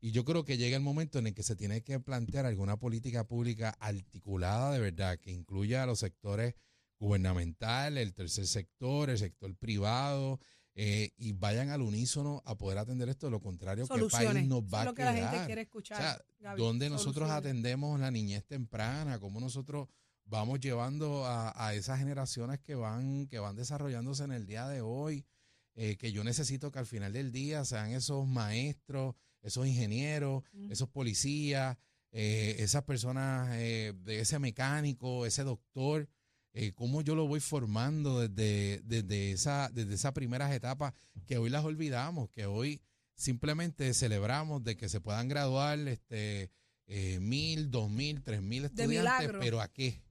Y 0.00 0.12
yo 0.12 0.24
creo 0.24 0.44
que 0.44 0.56
llega 0.56 0.76
el 0.76 0.82
momento 0.82 1.18
en 1.18 1.26
el 1.26 1.34
que 1.34 1.42
se 1.42 1.56
tiene 1.56 1.82
que 1.82 2.00
plantear 2.00 2.46
alguna 2.46 2.78
política 2.78 3.24
pública 3.26 3.76
articulada 3.80 4.72
de 4.72 4.80
verdad, 4.80 5.18
que 5.18 5.30
incluya 5.30 5.82
a 5.82 5.86
los 5.86 5.98
sectores 6.00 6.54
gubernamentales, 6.98 8.02
el 8.02 8.14
tercer 8.14 8.46
sector, 8.46 9.10
el 9.10 9.18
sector 9.18 9.54
privado, 9.56 10.40
eh, 10.74 11.10
y 11.16 11.32
vayan 11.32 11.70
al 11.70 11.82
unísono 11.82 12.42
a 12.46 12.56
poder 12.56 12.78
atender 12.78 13.08
esto. 13.08 13.26
De 13.26 13.32
lo 13.32 13.40
contrario, 13.40 13.86
que 13.86 13.94
el 13.94 14.06
país 14.08 14.46
nos 14.46 14.64
Eso 14.64 14.70
va 14.70 14.78
es 14.80 14.82
a 14.82 14.84
lo 14.90 14.94
que 14.94 15.04
la 15.04 15.14
gente 15.14 15.46
quiere 15.46 15.60
O 15.60 15.64
escuchar. 15.64 15.98
sea, 15.98 16.24
Gaby, 16.40 16.62
donde 16.62 16.90
nosotros 16.90 17.30
atendemos 17.30 17.98
la 18.00 18.10
niñez 18.10 18.44
temprana, 18.46 19.18
cómo 19.18 19.40
nosotros 19.40 19.88
vamos 20.24 20.60
llevando 20.60 21.26
a, 21.26 21.52
a 21.66 21.74
esas 21.74 21.98
generaciones 21.98 22.60
que 22.60 22.76
van, 22.76 23.26
que 23.26 23.38
van 23.40 23.56
desarrollándose 23.56 24.22
en 24.24 24.32
el 24.32 24.46
día 24.46 24.68
de 24.68 24.80
hoy, 24.80 25.26
eh, 25.74 25.96
que 25.96 26.12
yo 26.12 26.22
necesito 26.24 26.70
que 26.70 26.78
al 26.78 26.86
final 26.86 27.12
del 27.12 27.32
día 27.32 27.64
sean 27.64 27.90
esos 27.90 28.26
maestros, 28.28 29.14
esos 29.42 29.66
ingenieros, 29.66 30.44
esos 30.68 30.88
policías, 30.88 31.76
eh, 32.12 32.56
esas 32.58 32.84
personas, 32.84 33.48
eh, 33.54 33.92
de 34.04 34.20
ese 34.20 34.38
mecánico, 34.38 35.26
ese 35.26 35.42
doctor, 35.42 36.08
eh, 36.52 36.72
cómo 36.72 37.02
yo 37.02 37.14
lo 37.14 37.26
voy 37.26 37.40
formando 37.40 38.20
desde, 38.20 38.80
desde, 38.84 39.32
esa, 39.32 39.70
desde 39.72 39.94
esas 39.94 40.12
primeras 40.12 40.52
etapas 40.52 40.94
que 41.26 41.38
hoy 41.38 41.50
las 41.50 41.64
olvidamos, 41.64 42.28
que 42.30 42.46
hoy 42.46 42.80
simplemente 43.14 43.92
celebramos 43.94 44.64
de 44.64 44.76
que 44.76 44.88
se 44.88 45.00
puedan 45.00 45.28
graduar 45.28 45.78
este 45.80 46.50
eh, 46.86 47.20
mil, 47.20 47.70
dos 47.70 47.90
mil, 47.90 48.22
tres 48.22 48.42
mil 48.42 48.64
estudiantes, 48.64 49.30
pero 49.38 49.60
¿a 49.60 49.68
qué? 49.68 50.02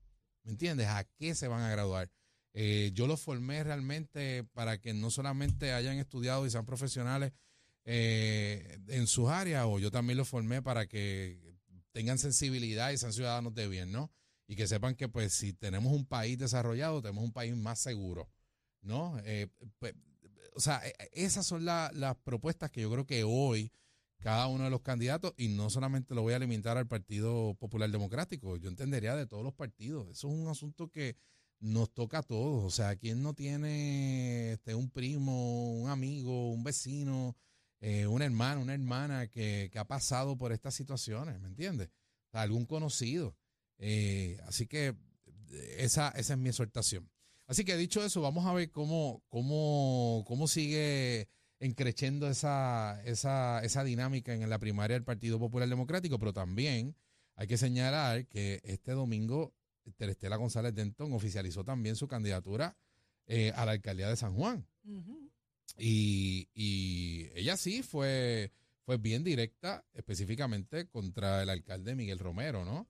¿Me 0.44 0.52
entiendes? 0.52 0.88
¿A 0.88 1.04
qué 1.04 1.36
se 1.36 1.48
van 1.48 1.62
a 1.62 1.70
graduar? 1.70 2.10
Eh, 2.54 2.92
yo 2.94 3.06
los 3.06 3.20
formé 3.20 3.64
realmente 3.64 4.44
para 4.54 4.80
que 4.80 4.94
no 4.94 5.12
solamente 5.12 5.74
hayan 5.74 5.98
estudiado 5.98 6.46
y 6.46 6.50
sean 6.50 6.66
profesionales 6.66 7.34
eh, 7.84 8.80
en 8.88 9.08
sus 9.08 9.30
áreas, 9.30 9.66
o 9.68 9.80
yo 9.80 9.92
también 9.92 10.18
los 10.18 10.30
formé 10.30 10.62
para 10.62 10.88
que 10.88 11.58
tengan 11.92 12.18
sensibilidad 12.18 12.92
y 12.92 12.98
sean 12.98 13.14
ciudadanos 13.14 13.54
de 13.54 13.68
bien, 13.68 13.92
¿no? 13.92 14.12
Y 14.50 14.56
que 14.58 14.68
sepan 14.68 14.96
que 14.96 15.08
pues 15.08 15.34
si 15.34 15.54
tenemos 15.54 15.94
un 15.94 16.06
país 16.08 16.38
desarrollado, 16.40 17.02
tenemos 17.04 17.24
un 17.24 17.32
país 17.34 17.56
más 17.56 17.80
seguro, 17.80 18.30
¿no? 18.82 19.18
Eh, 19.24 19.48
pues, 19.78 19.94
o 20.56 20.60
sea, 20.60 20.82
eh, 20.88 20.94
esas 21.14 21.46
son 21.46 21.66
la- 21.66 21.92
las 21.94 22.16
propuestas 22.18 22.72
que 22.72 22.82
yo 22.82 22.92
creo 22.92 23.06
que 23.06 23.24
hoy 23.24 23.72
cada 24.20 24.48
uno 24.48 24.64
de 24.66 24.70
los 24.72 24.82
candidatos, 24.82 25.34
y 25.38 25.50
no 25.50 25.70
solamente 25.70 26.16
lo 26.16 26.24
voy 26.24 26.34
a 26.34 26.40
limitar 26.40 26.78
al 26.78 26.88
Partido 26.88 27.54
Popular 27.56 27.90
Democrático, 27.92 28.58
yo 28.58 28.70
entendería 28.70 29.16
de 29.16 29.28
todos 29.28 29.44
los 29.44 29.54
partidos. 29.54 30.10
Eso 30.10 30.28
es 30.30 30.34
un 30.34 30.48
asunto 30.50 30.90
que 30.90 31.16
nos 31.60 31.94
toca 31.94 32.20
a 32.20 32.24
todos. 32.24 32.64
O 32.66 32.70
sea, 32.72 32.96
¿quién 32.98 33.22
no 33.24 33.34
tiene 33.36 34.54
este, 34.54 34.76
un 34.76 34.90
primo, 34.90 35.74
un 35.74 35.90
amigo, 35.90 36.52
un 36.52 36.64
vecino, 36.64 37.38
eh, 37.82 38.08
un 38.08 38.22
hermano, 38.22 38.62
una 38.62 38.74
hermana 38.74 39.28
que, 39.28 39.70
que 39.72 39.80
ha 39.80 39.86
pasado 39.88 40.36
por 40.38 40.52
estas 40.52 40.74
situaciones? 40.76 41.40
¿Me 41.40 41.48
entiendes? 41.48 41.90
Algún 42.34 42.66
conocido. 42.66 43.36
Eh, 43.80 44.38
así 44.46 44.68
que 44.68 44.96
esa, 45.78 46.10
esa 46.10 46.34
es 46.34 46.40
mi 46.40 46.50
exhortación. 46.50 47.10
Así 47.48 47.66
que 47.66 47.76
dicho 47.78 48.04
eso, 48.04 48.22
vamos 48.22 48.46
a 48.46 48.54
ver 48.54 48.70
cómo, 48.70 49.24
cómo, 49.28 50.24
cómo 50.28 50.48
sigue 50.48 51.28
encrechendo 51.60 52.30
esa, 52.30 53.02
esa, 53.04 53.64
esa 53.64 53.84
dinámica 53.84 54.34
en 54.34 54.48
la 54.50 54.60
primaria 54.60 54.96
del 54.96 55.04
Partido 55.04 55.40
Popular 55.40 55.68
Democrático, 55.68 56.20
pero 56.20 56.32
también 56.32 56.96
hay 57.36 57.48
que 57.48 57.58
señalar 57.58 58.28
que 58.28 58.62
este 58.64 58.92
domingo 58.92 59.54
Terestela 59.98 60.36
González 60.36 60.76
Denton 60.76 61.14
oficializó 61.14 61.64
también 61.64 61.96
su 61.96 62.08
candidatura 62.08 62.78
eh, 63.26 63.52
a 63.56 63.66
la 63.66 63.72
alcaldía 63.74 64.10
de 64.10 64.16
San 64.16 64.36
Juan. 64.36 64.68
Y, 65.78 66.50
y 66.54 67.30
ella 67.36 67.58
sí 67.58 67.84
fue, 67.84 68.52
fue 68.84 68.98
bien 68.98 69.24
directa, 69.24 69.86
específicamente 69.94 70.88
contra 70.88 71.44
el 71.44 71.50
alcalde 71.50 71.96
Miguel 71.96 72.20
Romero, 72.20 72.66
¿no? 72.66 72.88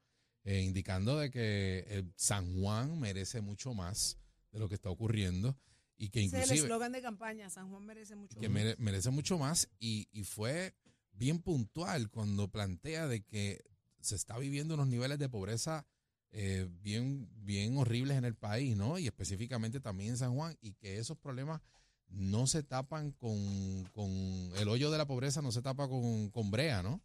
Eh, 0.50 0.62
indicando 0.64 1.18
de 1.18 1.30
que 1.30 1.84
eh, 1.88 2.04
San 2.16 2.60
Juan 2.60 3.00
merece 3.00 3.40
mucho 3.42 3.74
más 3.76 4.18
de 4.52 4.58
lo 4.58 4.68
que 4.68 4.74
está 4.76 4.90
ocurriendo 4.90 5.56
y 5.96 6.10
que 6.10 6.22
Ese 6.24 6.28
es 6.28 6.34
el 6.34 6.40
inclusive 6.42 6.66
eslogan 6.66 6.92
de 6.92 7.02
campaña. 7.04 7.50
San 7.52 7.70
Juan 7.70 7.86
merece 7.86 8.16
mucho. 8.16 8.40
que 8.40 8.50
más. 8.50 8.54
mere- 8.64 8.76
merece 8.80 9.12
mucho 9.12 9.38
más 9.38 9.70
y, 9.80 10.08
y 10.12 10.24
fue 10.24 10.74
bien 11.12 11.40
puntual 11.40 12.10
cuando 12.10 12.48
plantea 12.50 13.08
de 13.08 13.22
que 13.22 13.64
se 14.00 14.16
está 14.16 14.40
viviendo 14.40 14.74
unos 14.74 14.88
niveles 14.88 15.20
de 15.20 15.30
pobreza 15.30 15.86
eh, 16.32 16.68
bien, 16.82 17.30
bien 17.46 17.78
horribles 17.78 18.18
en 18.18 18.26
el 18.26 18.36
país, 18.36 18.76
¿no? 18.76 18.98
Y 18.98 19.06
específicamente 19.06 19.80
también 19.80 20.12
en 20.12 20.18
San 20.18 20.34
Juan 20.34 20.58
y 20.62 20.74
que 20.74 20.98
esos 20.98 21.18
problemas 21.18 21.62
no 22.08 22.48
se 22.48 22.64
tapan 22.64 23.12
con, 23.12 23.84
con 23.94 24.10
el 24.58 24.68
hoyo 24.68 24.90
de 24.90 24.98
la 24.98 25.06
pobreza, 25.06 25.44
no 25.44 25.52
se 25.52 25.62
tapa 25.62 25.88
con, 25.88 26.32
con 26.32 26.50
brea, 26.50 26.82
¿no? 26.82 27.04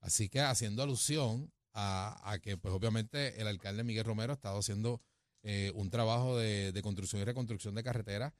Así 0.00 0.28
que 0.28 0.40
haciendo 0.40 0.82
alusión 0.84 1.50
a, 1.78 2.18
a 2.32 2.38
que, 2.40 2.56
pues 2.56 2.72
obviamente, 2.74 3.40
el 3.40 3.46
alcalde 3.46 3.84
Miguel 3.84 4.04
Romero 4.04 4.32
ha 4.32 4.34
estado 4.36 4.58
haciendo 4.58 5.00
eh, 5.42 5.70
un 5.74 5.90
trabajo 5.90 6.36
de, 6.38 6.72
de 6.72 6.82
construcción 6.82 7.20
y 7.20 7.24
reconstrucción 7.24 7.74
de 7.74 7.82
carreteras 7.84 8.32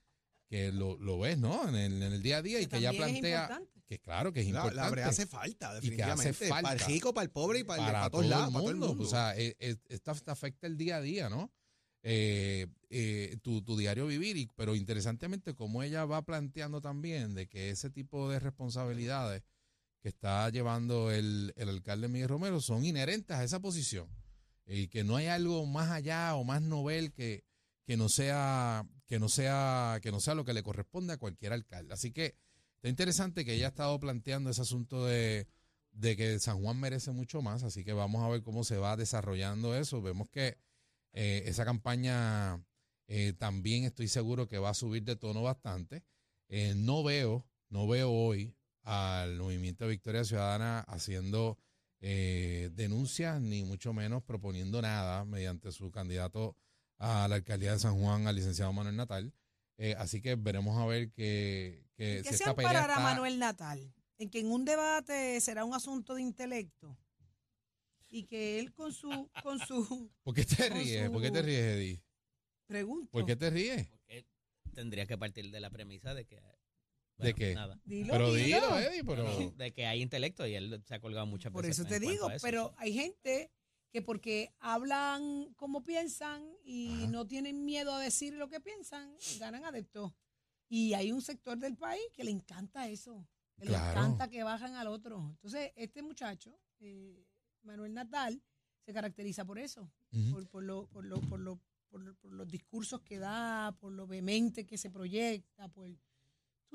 que 0.48 0.72
lo, 0.72 0.96
lo 0.98 1.18
ves, 1.18 1.38
¿no? 1.38 1.68
En 1.68 1.74
el, 1.74 2.02
en 2.02 2.12
el 2.12 2.22
día 2.22 2.38
a 2.38 2.42
día 2.42 2.60
y 2.60 2.66
que 2.66 2.80
ya 2.80 2.92
plantea 2.92 3.42
importante. 3.42 3.82
que 3.86 3.98
claro 3.98 4.32
que 4.32 4.40
es 4.40 4.46
La, 4.50 4.60
importante. 4.60 5.00
la 5.00 5.08
hace 5.08 5.26
falta, 5.26 5.66
Y 5.82 5.90
que 5.90 6.02
hace 6.02 6.28
definitivamente. 6.30 6.48
falta. 6.48 6.62
Para 6.62 6.74
el 6.74 6.80
rico, 6.86 7.12
para 7.14 7.24
el 7.24 7.30
pobre 7.30 7.58
y 7.60 7.64
para, 7.64 7.82
el- 7.82 7.86
para, 7.86 7.98
para 7.98 8.10
todo 8.10 8.20
todos 8.22 8.30
lados, 8.30 8.46
el 8.48 8.52
para 8.52 8.60
todo 8.62 8.70
el 8.70 8.76
mundo. 8.76 8.88
mundo. 8.94 9.04
O 9.04 9.08
sea, 9.10 9.36
eh, 9.36 9.54
eh, 9.58 9.76
esta, 9.88 10.12
esta 10.12 10.32
afecta 10.32 10.66
el 10.66 10.76
día 10.76 10.96
a 10.96 11.00
día, 11.00 11.28
¿no? 11.28 11.52
Eh, 12.02 12.68
eh, 12.90 13.36
tu, 13.42 13.62
tu 13.62 13.76
diario 13.76 14.06
vivir, 14.06 14.36
y, 14.36 14.46
pero 14.54 14.76
interesantemente 14.76 15.54
como 15.54 15.82
ella 15.82 16.04
va 16.04 16.22
planteando 16.24 16.80
también 16.80 17.34
de 17.34 17.48
que 17.48 17.70
ese 17.70 17.90
tipo 17.90 18.30
de 18.30 18.38
responsabilidades 18.38 19.42
que 20.06 20.10
está 20.10 20.48
llevando 20.50 21.10
el, 21.10 21.52
el 21.56 21.68
alcalde 21.68 22.06
Miguel 22.06 22.28
Romero 22.28 22.60
son 22.60 22.84
inherentes 22.84 23.36
a 23.36 23.42
esa 23.42 23.58
posición 23.58 24.08
y 24.64 24.86
que 24.86 25.02
no 25.02 25.16
hay 25.16 25.26
algo 25.26 25.66
más 25.66 25.90
allá 25.90 26.36
o 26.36 26.44
más 26.44 26.62
novel 26.62 27.12
que, 27.12 27.42
que 27.84 27.96
no 27.96 28.08
sea 28.08 28.86
que 29.06 29.18
no 29.18 29.28
sea 29.28 29.98
que 30.00 30.12
no 30.12 30.20
sea 30.20 30.36
lo 30.36 30.44
que 30.44 30.52
le 30.52 30.62
corresponde 30.62 31.12
a 31.12 31.16
cualquier 31.16 31.52
alcalde. 31.52 31.92
Así 31.92 32.12
que 32.12 32.36
está 32.76 32.88
interesante 32.88 33.44
que 33.44 33.54
ella 33.54 33.66
ha 33.66 33.68
estado 33.70 33.98
planteando 33.98 34.48
ese 34.48 34.62
asunto 34.62 35.04
de, 35.04 35.48
de 35.90 36.16
que 36.16 36.38
San 36.38 36.62
Juan 36.62 36.78
merece 36.78 37.10
mucho 37.10 37.42
más, 37.42 37.64
así 37.64 37.82
que 37.82 37.92
vamos 37.92 38.22
a 38.22 38.28
ver 38.28 38.44
cómo 38.44 38.62
se 38.62 38.76
va 38.76 38.96
desarrollando 38.96 39.74
eso. 39.74 40.02
Vemos 40.02 40.30
que 40.30 40.56
eh, 41.14 41.42
esa 41.46 41.64
campaña 41.64 42.64
eh, 43.08 43.32
también 43.32 43.82
estoy 43.82 44.06
seguro 44.06 44.46
que 44.46 44.60
va 44.60 44.70
a 44.70 44.74
subir 44.74 45.02
de 45.02 45.16
tono 45.16 45.42
bastante. 45.42 46.04
Eh, 46.48 46.74
no 46.76 47.02
veo, 47.02 47.44
no 47.70 47.88
veo 47.88 48.12
hoy 48.12 48.55
al 48.86 49.36
movimiento 49.38 49.84
de 49.84 49.90
Victoria 49.90 50.24
Ciudadana 50.24 50.80
haciendo 50.80 51.58
eh, 52.00 52.70
denuncias, 52.72 53.40
ni 53.40 53.64
mucho 53.64 53.92
menos 53.92 54.22
proponiendo 54.22 54.80
nada 54.80 55.24
mediante 55.24 55.72
su 55.72 55.90
candidato 55.90 56.56
a 56.98 57.26
la 57.28 57.34
alcaldía 57.34 57.72
de 57.72 57.78
San 57.80 57.98
Juan, 58.00 58.26
al 58.28 58.36
licenciado 58.36 58.72
Manuel 58.72 58.96
Natal. 58.96 59.32
Eh, 59.76 59.94
así 59.98 60.22
que 60.22 60.36
veremos 60.36 60.78
a 60.78 60.86
ver 60.86 61.10
que, 61.10 61.84
que 61.96 62.18
¿En 62.18 62.24
si 62.24 62.30
qué 62.30 62.36
se 62.36 62.48
amparará 62.48 62.80
está- 62.94 63.00
Manuel 63.00 63.38
Natal? 63.38 63.92
En 64.18 64.30
que 64.30 64.38
en 64.40 64.50
un 64.50 64.64
debate 64.64 65.38
será 65.40 65.64
un 65.64 65.74
asunto 65.74 66.14
de 66.14 66.22
intelecto. 66.22 66.96
Y 68.08 68.24
que 68.24 68.60
él 68.60 68.72
con 68.72 68.92
su, 68.92 69.28
con 69.42 69.58
su 69.58 70.10
¿Por 70.22 70.32
qué 70.34 70.44
te 70.44 70.68
con 70.68 70.78
ríes? 70.78 71.10
¿Por 71.10 71.20
qué 71.20 71.30
te 71.32 71.40
su- 71.40 71.44
ríes, 71.44 71.60
Eddie? 71.64 72.02
pregunta. 72.66 73.10
¿Por 73.10 73.26
qué 73.26 73.34
te 73.36 73.50
ríes? 73.50 73.88
Porque 73.88 74.24
tendría 74.72 75.06
que 75.06 75.18
partir 75.18 75.50
de 75.50 75.58
la 75.60 75.70
premisa 75.70 76.14
de 76.14 76.24
que. 76.24 76.40
¿De 77.18 77.34
qué? 77.34 77.54
Nada. 77.54 77.80
Dilo, 77.84 78.12
Pero 78.12 78.32
dilo. 78.34 78.56
dilo, 78.60 78.78
Eddie, 78.78 79.04
pero... 79.04 79.24
No, 79.24 79.50
de 79.56 79.72
que 79.72 79.86
hay 79.86 80.02
intelecto 80.02 80.46
y 80.46 80.54
él 80.54 80.82
se 80.84 80.94
ha 80.94 81.00
colgado 81.00 81.26
muchas 81.26 81.52
Por 81.52 81.64
veces. 81.64 81.80
eso 81.80 81.88
te 81.88 81.98
digo, 82.00 82.30
eso. 82.30 82.42
pero 82.46 82.74
hay 82.76 82.92
gente 82.92 83.50
que 83.90 84.02
porque 84.02 84.52
hablan 84.58 85.52
como 85.54 85.82
piensan 85.82 86.42
y 86.64 86.92
Ajá. 87.04 87.06
no 87.08 87.26
tienen 87.26 87.64
miedo 87.64 87.94
a 87.94 88.00
decir 88.00 88.34
lo 88.34 88.48
que 88.48 88.60
piensan, 88.60 89.14
ganan 89.38 89.64
adeptos. 89.64 90.12
Y 90.68 90.92
hay 90.94 91.12
un 91.12 91.22
sector 91.22 91.56
del 91.58 91.76
país 91.76 92.02
que 92.12 92.24
le 92.24 92.30
encanta 92.32 92.88
eso, 92.88 93.26
que 93.56 93.64
le 93.66 93.72
encanta 93.76 94.28
que 94.28 94.42
bajan 94.42 94.74
al 94.74 94.88
otro. 94.88 95.30
Entonces, 95.36 95.72
este 95.76 96.02
muchacho, 96.02 96.58
eh, 96.80 97.24
Manuel 97.62 97.94
Natal, 97.94 98.42
se 98.84 98.92
caracteriza 98.92 99.44
por 99.44 99.58
eso, 99.58 99.90
por, 100.32 100.46
por, 100.48 100.62
lo, 100.64 100.86
por, 100.88 101.04
lo, 101.04 101.20
por, 101.22 101.40
lo- 101.40 101.60
por 101.88 102.00
lo- 102.02 102.14
por 102.16 102.32
los 102.32 102.48
discursos 102.48 103.00
que 103.02 103.18
da, 103.18 103.74
por 103.80 103.92
lo 103.92 104.06
vehemente 104.06 104.66
que 104.66 104.76
se 104.76 104.90
proyecta, 104.90 105.68
por, 105.68 105.88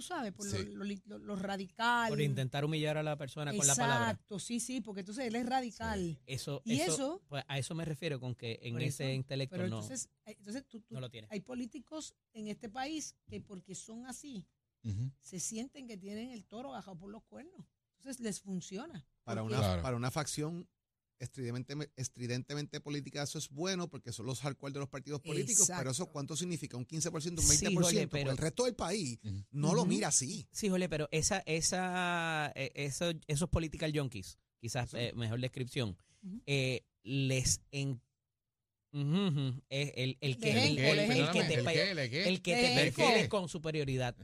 tú 0.01 0.08
sabes, 0.08 0.34
por 0.34 0.48
Sí. 0.48 0.65
lo, 0.74 0.84
li- 0.84 1.01
lo- 1.05 1.20
lo 1.20 1.36
radical. 1.36 2.10
Por 2.10 2.22
intentar 2.22 2.65
humillar 2.65 2.98
a 2.98 3.03
la 3.03 3.15
persona 3.17 3.53
con 3.55 3.65
la 3.67 3.75
palabra. 3.75 4.10
Exacto, 4.12 4.39
sí, 4.39 4.60
sí, 4.60 4.81
porque 4.81 5.01
entonces 5.01 5.25
él 5.27 5.36
es 5.36 5.46
radical. 5.46 6.20
Eso, 6.25 6.62
Y 6.65 6.79
eso, 6.81 6.93
eso- 6.93 7.22
pues, 7.27 7.43
a 7.48 7.60
eso 7.60 7.75
me 7.75 7.86
refiero 7.86 8.20
con 8.20 8.34
que 8.36 8.60
en 8.63 8.74
Por 8.74 8.81
ese 8.81 9.05
eso, 9.05 9.13
intelecto 9.13 9.55
Pero 9.55 9.67
no, 9.70 9.81
entonces, 9.81 10.10
eh, 10.25 10.36
entonces 10.38 10.65
tú, 10.67 10.79
tú- 10.81 10.93
no 10.96 11.00
lo 11.01 11.10
tiene. 11.10 11.27
hay 11.29 11.39
políticos 11.41 12.15
en 12.34 12.48
este 12.48 12.67
país 12.70 13.15
que 13.27 13.39
porque 13.41 13.75
son 13.75 14.05
así, 14.08 14.46
se 15.20 15.39
sienten 15.39 15.88
que 15.88 15.96
tienen 15.98 16.31
el 16.31 16.43
toro 16.46 16.70
bajado 16.72 16.98
por 16.98 17.12
los 17.12 17.24
cuernos. 17.25 17.67
Entonces 17.98 18.20
les 18.20 18.41
funciona. 18.41 19.05
Para 19.24 19.43
una, 19.43 19.58
Claro. 19.60 19.81
para 19.84 19.96
una 19.96 20.10
facción 20.10 20.67
estridentemente, 21.21 21.93
estridentemente 21.95 22.81
política, 22.81 23.23
eso 23.23 23.37
es 23.37 23.49
bueno 23.49 23.89
porque 23.89 24.11
son 24.11 24.25
los 24.25 24.41
hardcore 24.41 24.73
de 24.73 24.79
los 24.79 24.89
partidos 24.89 25.21
políticos, 25.21 25.69
pero 25.77 25.91
eso. 25.91 26.07
¿cuánto 26.07 26.35
significa? 26.35 26.77
¿Un 26.77 26.85
15%, 26.85 27.39
un 27.39 27.47
Sí, 27.47 27.65
20%? 27.65 27.73
Jorge, 27.81 28.07
Porque 28.07 28.07
pero- 28.09 28.31
el 28.31 28.37
resto 28.37 28.65
del 28.65 28.75
país 28.75 29.19
no 29.51 29.73
lo 29.73 29.85
mira 29.85 30.07
así. 30.09 30.47
Sí, 30.51 30.69
Jole, 30.69 30.89
pero 30.89 31.07
esa, 31.11 31.39
esa, 31.45 32.51
eh, 32.55 32.71
eso- 32.75 33.11
esos 33.27 33.49
political 33.49 33.91
junkies, 33.95 34.37
quizás 34.59 34.93
eh, 34.95 35.13
mejor 35.15 35.39
descripción, 35.39 35.97
eh, 36.45 36.83
les 37.03 37.61
es 37.71 37.97
el, 39.95 40.17
el 40.19 40.37
que, 40.37 40.51
el, 40.51 40.77
el- 40.77 40.99
el 40.99 41.31
que 41.31 41.43
te, 41.43 42.27
¿El 42.27 42.41
que 42.41 42.55
te 42.55 42.75
perfiles 42.75 43.27
con 43.29 43.47
superioridad. 43.47 44.15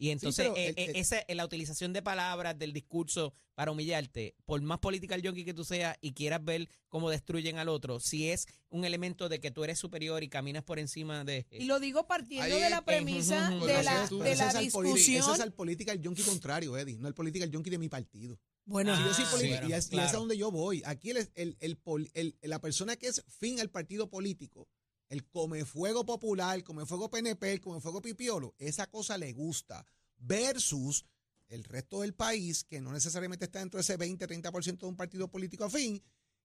Y 0.00 0.10
entonces, 0.10 0.46
eh, 0.56 0.68
el- 0.68 0.78
eh, 0.78 0.90
el- 0.90 0.96
esa, 0.96 1.24
la 1.28 1.44
utilización 1.44 1.92
de 1.92 2.02
palabras, 2.02 2.56
del 2.56 2.72
discurso 2.72 3.34
para 3.54 3.72
humillarte, 3.72 4.36
por 4.44 4.60
más 4.62 4.78
political 4.78 5.20
junkie 5.24 5.44
que 5.44 5.52
tú 5.52 5.64
seas 5.64 5.96
y 6.00 6.12
quieras 6.12 6.44
ver 6.44 6.68
cómo 6.88 7.10
destruyen 7.10 7.58
al 7.58 7.68
otro, 7.68 7.98
si 7.98 8.30
es 8.30 8.46
un 8.70 8.84
elemento 8.84 9.28
de 9.28 9.40
que 9.40 9.50
tú 9.50 9.64
eres 9.64 9.76
superior 9.80 10.22
y 10.22 10.28
caminas 10.28 10.62
por 10.62 10.78
encima 10.78 11.24
de... 11.24 11.46
Y 11.50 11.64
lo 11.64 11.80
digo 11.80 12.06
partiendo 12.06 12.44
Ahí 12.44 12.62
de 12.62 12.70
la 12.70 12.84
premisa 12.84 13.50
de 13.50 13.82
la, 13.82 14.04
es- 14.04 14.10
de 14.10 14.30
ese 14.32 14.44
la 14.44 14.48
es 14.50 14.54
el 14.54 14.70
politi- 14.70 14.94
discusión. 14.94 15.22
Ese 15.24 15.32
es 15.32 15.40
el 15.40 15.52
political 15.52 16.00
junkie 16.02 16.22
contrario, 16.22 16.78
Eddie, 16.78 16.98
no 16.98 17.08
el 17.08 17.14
political 17.14 17.50
junkie 17.52 17.70
de 17.70 17.78
mi 17.78 17.88
partido. 17.88 18.38
Bueno, 18.66 18.94
Si 18.96 19.02
yo 19.02 19.14
soy 19.26 19.52
Ah, 19.54 19.66
y, 19.66 19.72
es, 19.72 19.90
y 19.92 19.98
es 19.98 20.10
a 20.14 20.16
donde 20.18 20.36
yo 20.36 20.52
voy. 20.52 20.82
Aquí 20.84 21.10
el, 21.10 21.28
el, 21.34 21.56
el 21.58 21.76
pol- 21.76 22.10
el- 22.14 22.36
la 22.42 22.60
persona 22.60 22.94
que 22.96 23.08
es 23.08 23.24
fin 23.26 23.58
al 23.58 23.70
partido 23.70 24.08
político, 24.10 24.68
el 25.08 25.24
comefuego 25.26 26.04
popular, 26.04 26.56
el 26.56 26.64
comefuego 26.64 27.10
PNP, 27.10 27.52
el 27.52 27.60
comefuego 27.60 28.02
pipiolo, 28.02 28.54
esa 28.58 28.86
cosa 28.86 29.16
le 29.18 29.32
gusta. 29.32 29.84
Versus 30.18 31.04
el 31.48 31.64
resto 31.64 32.02
del 32.02 32.14
país, 32.14 32.64
que 32.64 32.80
no 32.80 32.92
necesariamente 32.92 33.46
está 33.46 33.60
dentro 33.60 33.78
de 33.78 33.82
ese 33.82 33.98
20-30% 33.98 34.78
de 34.80 34.86
un 34.86 34.96
partido 34.96 35.28
político 35.30 35.64
afín, 35.64 36.02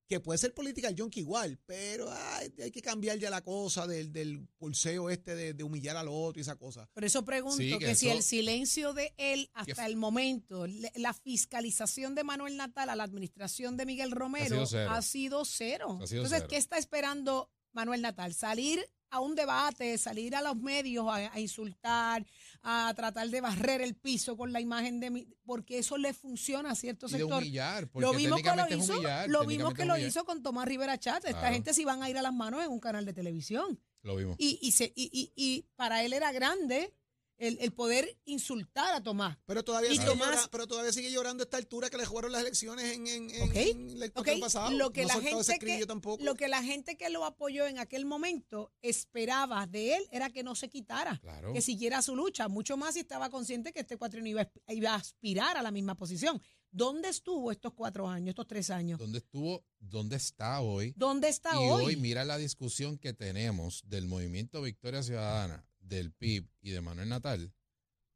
que 0.08 0.20
puede 0.20 0.38
ser 0.38 0.54
political 0.54 0.94
junkie 0.98 1.22
igual, 1.22 1.58
pero 1.66 2.12
ay, 2.12 2.54
hay 2.62 2.72
que 2.72 2.82
cambiar 2.82 3.18
ya 3.18 3.30
la 3.30 3.42
cosa 3.42 3.88
del, 3.88 4.12
del 4.12 4.46
pulseo 4.58 5.10
este 5.10 5.34
de, 5.34 5.54
de 5.54 5.64
humillar 5.64 5.96
al 5.96 6.10
otro 6.10 6.40
y 6.40 6.42
esa 6.42 6.58
cosa. 6.58 6.90
por 6.94 7.06
eso 7.06 7.24
pregunto 7.24 7.58
Sí, 7.58 7.72
que, 7.80 7.80
que 7.80 7.96
si 7.96 8.10
el 8.10 8.22
silencio 8.22 8.94
de 8.94 9.14
él 9.18 9.50
hasta 9.54 9.86
el 9.86 9.96
momento, 9.96 10.68
la 10.96 11.14
fiscalización 11.14 12.16
de 12.16 12.26
Manuel 12.26 12.58
Natal 12.58 12.90
a 12.90 12.96
la 12.98 13.04
administración 13.04 13.78
de 13.78 13.86
Miguel 13.86 14.12
Romero 14.12 14.66
sido 14.66 14.66
cero. 14.68 14.92
ha 14.92 15.02
sido 15.02 15.46
cero. 15.46 16.00
Ha 16.02 16.08
sido 16.08 16.22
Entonces, 16.24 16.40
cero. 16.40 16.48
¿qué 16.50 16.58
está 16.58 16.78
esperando 16.78 17.50
Manuel 17.74 18.02
Natal? 18.02 18.34
Salir 18.34 18.84
a 19.10 19.20
un 19.20 19.36
debate, 19.36 19.96
salir 20.00 20.36
a 20.36 20.42
los 20.42 20.56
medios 20.56 21.06
a, 21.08 21.16
a 21.34 21.40
insultar, 21.40 22.26
a 22.64 22.92
tratar 22.96 23.30
de 23.30 23.42
barrer 23.42 23.82
el 23.82 23.96
piso 23.96 24.36
con 24.36 24.52
la 24.52 24.60
imagen 24.60 25.00
de 25.00 25.12
mi, 25.12 25.28
porque 25.46 25.78
eso 25.78 25.98
le 25.98 26.14
funciona 26.14 26.72
a 26.72 26.76
cierto 26.76 27.06
Y 27.08 27.12
de 27.12 27.18
sector. 27.20 27.42
humillar, 27.44 27.88
porque 27.90 28.06
Lo 28.08 28.14
mismo 28.14 28.38
que 28.38 28.56
lo 28.56 28.68
hizo, 28.76 28.94
humillar, 28.94 29.30
lo 29.30 29.42
técnicamente 29.42 29.82
que 29.82 29.86
lo 29.86 29.98
hizo 30.00 30.26
con 30.26 30.42
Tomás 30.42 30.68
Rivera 30.68 30.98
Chat. 30.98 31.26
Esta 31.26 31.40
Claro. 31.40 31.54
gente 31.54 31.74
se 31.76 31.82
iban 31.84 32.02
a 32.02 32.10
ir 32.10 32.18
a 32.18 32.24
las 32.24 32.34
manos 32.34 32.64
en 32.64 32.72
un 32.72 32.80
canal 32.80 33.06
de 33.06 33.14
televisión. 33.14 33.80
Lo 34.02 34.16
vimos. 34.16 34.36
Y, 34.40 34.58
y, 34.62 34.72
se, 34.72 34.92
y, 34.96 35.10
y, 35.14 35.32
y 35.36 35.66
para 35.76 36.04
él 36.04 36.14
era 36.14 36.32
grande 36.32 36.94
el, 37.38 37.58
el 37.62 37.72
poder 37.74 38.18
insultar 38.26 38.94
a 38.96 39.02
Tomás. 39.04 39.38
Pero 39.46 39.64
todavía, 39.64 39.90
Y 39.92 39.96
sigue 39.98 40.06
Tomás- 40.06 40.30
llora- 40.36 40.50
pero 40.52 40.68
todavía 40.68 40.92
sigue 40.94 41.12
llorando 41.12 41.44
a 41.44 41.46
esta 41.46 41.58
altura 41.58 41.90
que 41.90 41.98
le 41.98 42.06
jugaron 42.06 42.32
las 42.32 42.42
elecciones 42.42 42.92
en, 42.94 43.08
el 43.08 44.40
pasado. 44.40 44.72
Lo 44.72 44.92
que 44.92 45.02
no 45.04 45.08
la 45.10 45.14
gente 45.22 45.60
que- 45.60 45.86
tampoco. 45.86 46.24
Lo 46.24 46.36
que 46.36 46.48
la 46.48 46.64
gente 46.64 46.96
que 46.98 47.10
lo 47.10 47.26
apoyó 47.26 47.68
en 47.68 47.80
aquel 47.80 48.06
momento 48.06 48.72
esperaba 48.82 49.66
de 49.68 49.96
él 49.96 50.08
era 50.12 50.30
que 50.30 50.44
no 50.44 50.56
se 50.56 50.70
quitara, 50.70 51.20
Claro. 51.22 51.54
que 51.54 51.62
siguiera 51.62 52.02
su 52.02 52.16
lucha, 52.16 52.48
mucho 52.48 52.78
más 52.78 52.94
si 52.94 53.02
estaba 53.02 53.30
consciente 53.30 53.74
que 53.74 53.82
este 53.82 53.98
cuatrienio 53.98 54.32
iba, 54.32 54.52
iba 54.68 54.92
a 54.92 54.96
aspirar 54.96 55.58
a 55.58 55.62
la 55.62 55.72
misma 55.72 55.96
posición. 55.96 56.42
¿Dónde 56.72 57.10
estuvo 57.10 57.52
estos 57.52 57.74
cuatro 57.74 58.08
años, 58.08 58.30
estos 58.30 58.48
tres 58.48 58.70
años? 58.72 58.98
¿Dónde 59.00 59.20
estuvo? 59.20 59.64
¿Dónde 59.80 60.16
está 60.16 60.60
hoy? 60.62 60.94
¿Dónde 60.98 61.30
está 61.30 61.52
y 61.54 61.58
hoy? 61.70 61.86
hoy 61.86 61.96
mira 61.98 62.26
la 62.26 62.38
discusión 62.38 62.98
que 62.98 63.14
tenemos 63.14 63.84
del 63.86 64.08
movimiento 64.08 64.60
Victoria 64.62 65.04
Ciudadana, 65.04 65.64
del 65.84 66.12
PIB 66.12 66.50
y 66.62 66.72
de 66.72 66.82
Manuel 66.82 67.10
Natal, 67.10 67.54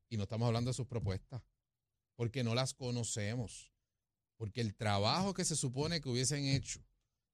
y 0.09 0.17
no 0.17 0.23
estamos 0.23 0.47
hablando 0.47 0.69
de 0.69 0.75
sus 0.75 0.87
propuestas, 0.87 1.41
porque 2.15 2.43
no 2.43 2.55
las 2.55 2.73
conocemos, 2.73 3.71
porque 4.37 4.61
el 4.61 4.75
trabajo 4.75 5.33
que 5.33 5.45
se 5.45 5.55
supone 5.55 6.01
que 6.01 6.09
hubiesen 6.09 6.45
hecho 6.45 6.83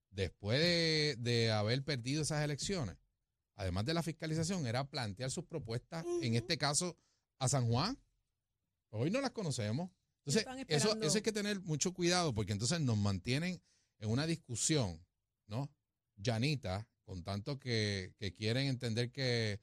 después 0.10 0.60
de, 0.60 1.16
de 1.20 1.52
haber 1.52 1.84
perdido 1.84 2.24
esas 2.24 2.44
elecciones, 2.44 2.98
además 3.56 3.86
de 3.86 3.94
la 3.94 4.04
fiscalización, 4.04 4.66
era 4.66 4.90
plantear 4.90 5.32
sus 5.32 5.46
propuestas, 5.46 6.06
en 6.22 6.36
este 6.36 6.58
caso, 6.58 6.98
a 7.40 7.48
San 7.48 7.68
Juan. 7.68 8.00
Hoy 8.90 9.10
no 9.12 9.22
las 9.22 9.32
conocemos. 9.32 9.90
Entonces, 10.26 10.46
eso, 10.68 10.96
eso 11.02 11.18
hay 11.18 11.22
que 11.22 11.32
tener 11.32 11.60
mucho 11.62 11.94
cuidado, 11.94 12.34
porque 12.34 12.54
entonces 12.54 12.80
nos 12.80 12.98
mantienen 12.98 13.62
en 14.00 14.10
una 14.10 14.26
discusión, 14.26 15.06
¿no? 15.48 15.70
Llanita, 16.16 16.88
con 17.04 17.24
tanto 17.24 17.60
que, 17.60 18.14
que 18.18 18.34
quieren 18.34 18.68
entender 18.68 19.12
que, 19.12 19.60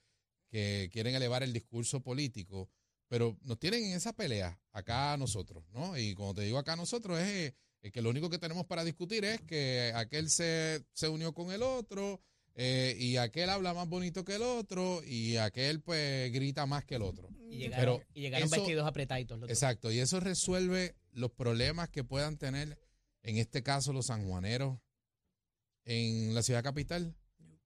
que 0.50 0.90
quieren 0.92 1.14
elevar 1.14 1.42
el 1.42 1.52
discurso 1.52 2.00
político, 2.02 2.68
pero 3.08 3.38
nos 3.42 3.58
tienen 3.58 3.84
en 3.84 3.92
esa 3.94 4.12
pelea 4.12 4.60
acá 4.72 5.16
nosotros, 5.16 5.64
¿no? 5.72 5.96
Y 5.96 6.14
como 6.14 6.34
te 6.34 6.42
digo 6.42 6.58
acá 6.58 6.76
nosotros 6.76 7.18
es, 7.20 7.54
es 7.82 7.92
que 7.92 8.02
lo 8.02 8.10
único 8.10 8.28
que 8.28 8.38
tenemos 8.38 8.66
para 8.66 8.84
discutir 8.84 9.24
es 9.24 9.40
que 9.42 9.92
aquel 9.94 10.28
se, 10.28 10.84
se 10.92 11.08
unió 11.08 11.32
con 11.32 11.50
el 11.52 11.62
otro 11.62 12.20
eh, 12.54 12.94
y 12.98 13.16
aquel 13.16 13.48
habla 13.48 13.72
más 13.74 13.88
bonito 13.88 14.24
que 14.24 14.34
el 14.34 14.42
otro 14.42 15.02
y 15.04 15.36
aquel 15.36 15.80
pues 15.80 16.30
grita 16.32 16.66
más 16.66 16.84
que 16.84 16.96
el 16.96 17.02
otro. 17.02 17.28
Y 17.48 17.58
llegaron, 17.58 17.98
Pero 18.00 18.08
y 18.12 18.20
llegaron 18.22 18.46
eso- 18.48 18.56
vestidos 18.56 18.86
apretaditos 18.86 19.38
los 19.38 19.48
dos. 19.48 19.56
Exacto, 19.56 19.90
y 19.90 19.98
eso 20.00 20.20
resuelve 20.20 20.94
los 21.12 21.30
problemas 21.30 21.88
que 21.88 22.04
puedan 22.04 22.36
tener, 22.38 22.78
en 23.22 23.38
este 23.38 23.62
caso, 23.62 23.92
los 23.92 24.06
sanjuaneros 24.06 24.78
en 25.84 26.34
la 26.34 26.42
ciudad 26.42 26.62
capital, 26.62 27.16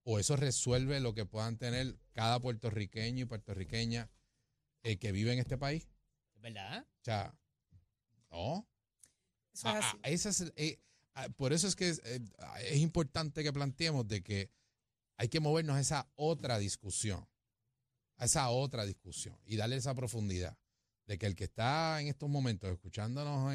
o 0.04 0.18
eso 0.18 0.37
resuelve 0.37 1.00
lo 1.00 1.14
que 1.14 1.26
puedan 1.26 1.56
tener 1.58 1.99
cada 2.12 2.40
puertorriqueño 2.40 3.23
y 3.23 3.26
puertorriqueña 3.26 4.11
eh, 4.82 4.99
que 4.99 5.12
vive 5.12 5.32
en 5.32 5.38
este 5.38 5.56
país. 5.58 5.88
¿Verdad? 6.37 6.87
O 7.00 7.04
sea, 7.04 7.34
no. 8.30 8.68
Eso 9.52 9.68
es 9.70 9.75
Ah, 9.75 9.78
así. 9.78 9.99
ah, 10.02 10.08
ese 10.11 10.28
es 10.28 10.40
el- 10.42 10.52
eh, 10.56 10.78
ah, 11.14 11.28
por 11.30 11.52
eso 11.52 11.66
es 11.66 11.75
que 11.76 11.88
es, 11.88 12.02
eh, 12.04 12.20
es 12.64 12.78
importante 12.80 13.42
que 13.42 13.52
planteemos 13.52 14.06
de 14.06 14.23
que 14.23 14.50
hay 15.16 15.28
que 15.28 15.40
movernos 15.40 15.76
a 15.76 15.80
esa 15.80 16.11
otra 16.16 16.58
discusión, 16.58 17.26
a 18.16 18.25
esa 18.26 18.50
otra 18.50 18.84
discusión 18.84 19.38
y 19.46 19.56
darle 19.56 19.76
esa 19.76 19.94
profundidad 19.94 20.58
de 21.06 21.18
que 21.18 21.26
el 21.26 21.34
que 21.37 21.44
está 21.44 22.00
en 22.00 22.08
estos 22.08 22.28
momentos 22.28 22.70
escuchándonos 22.70 23.52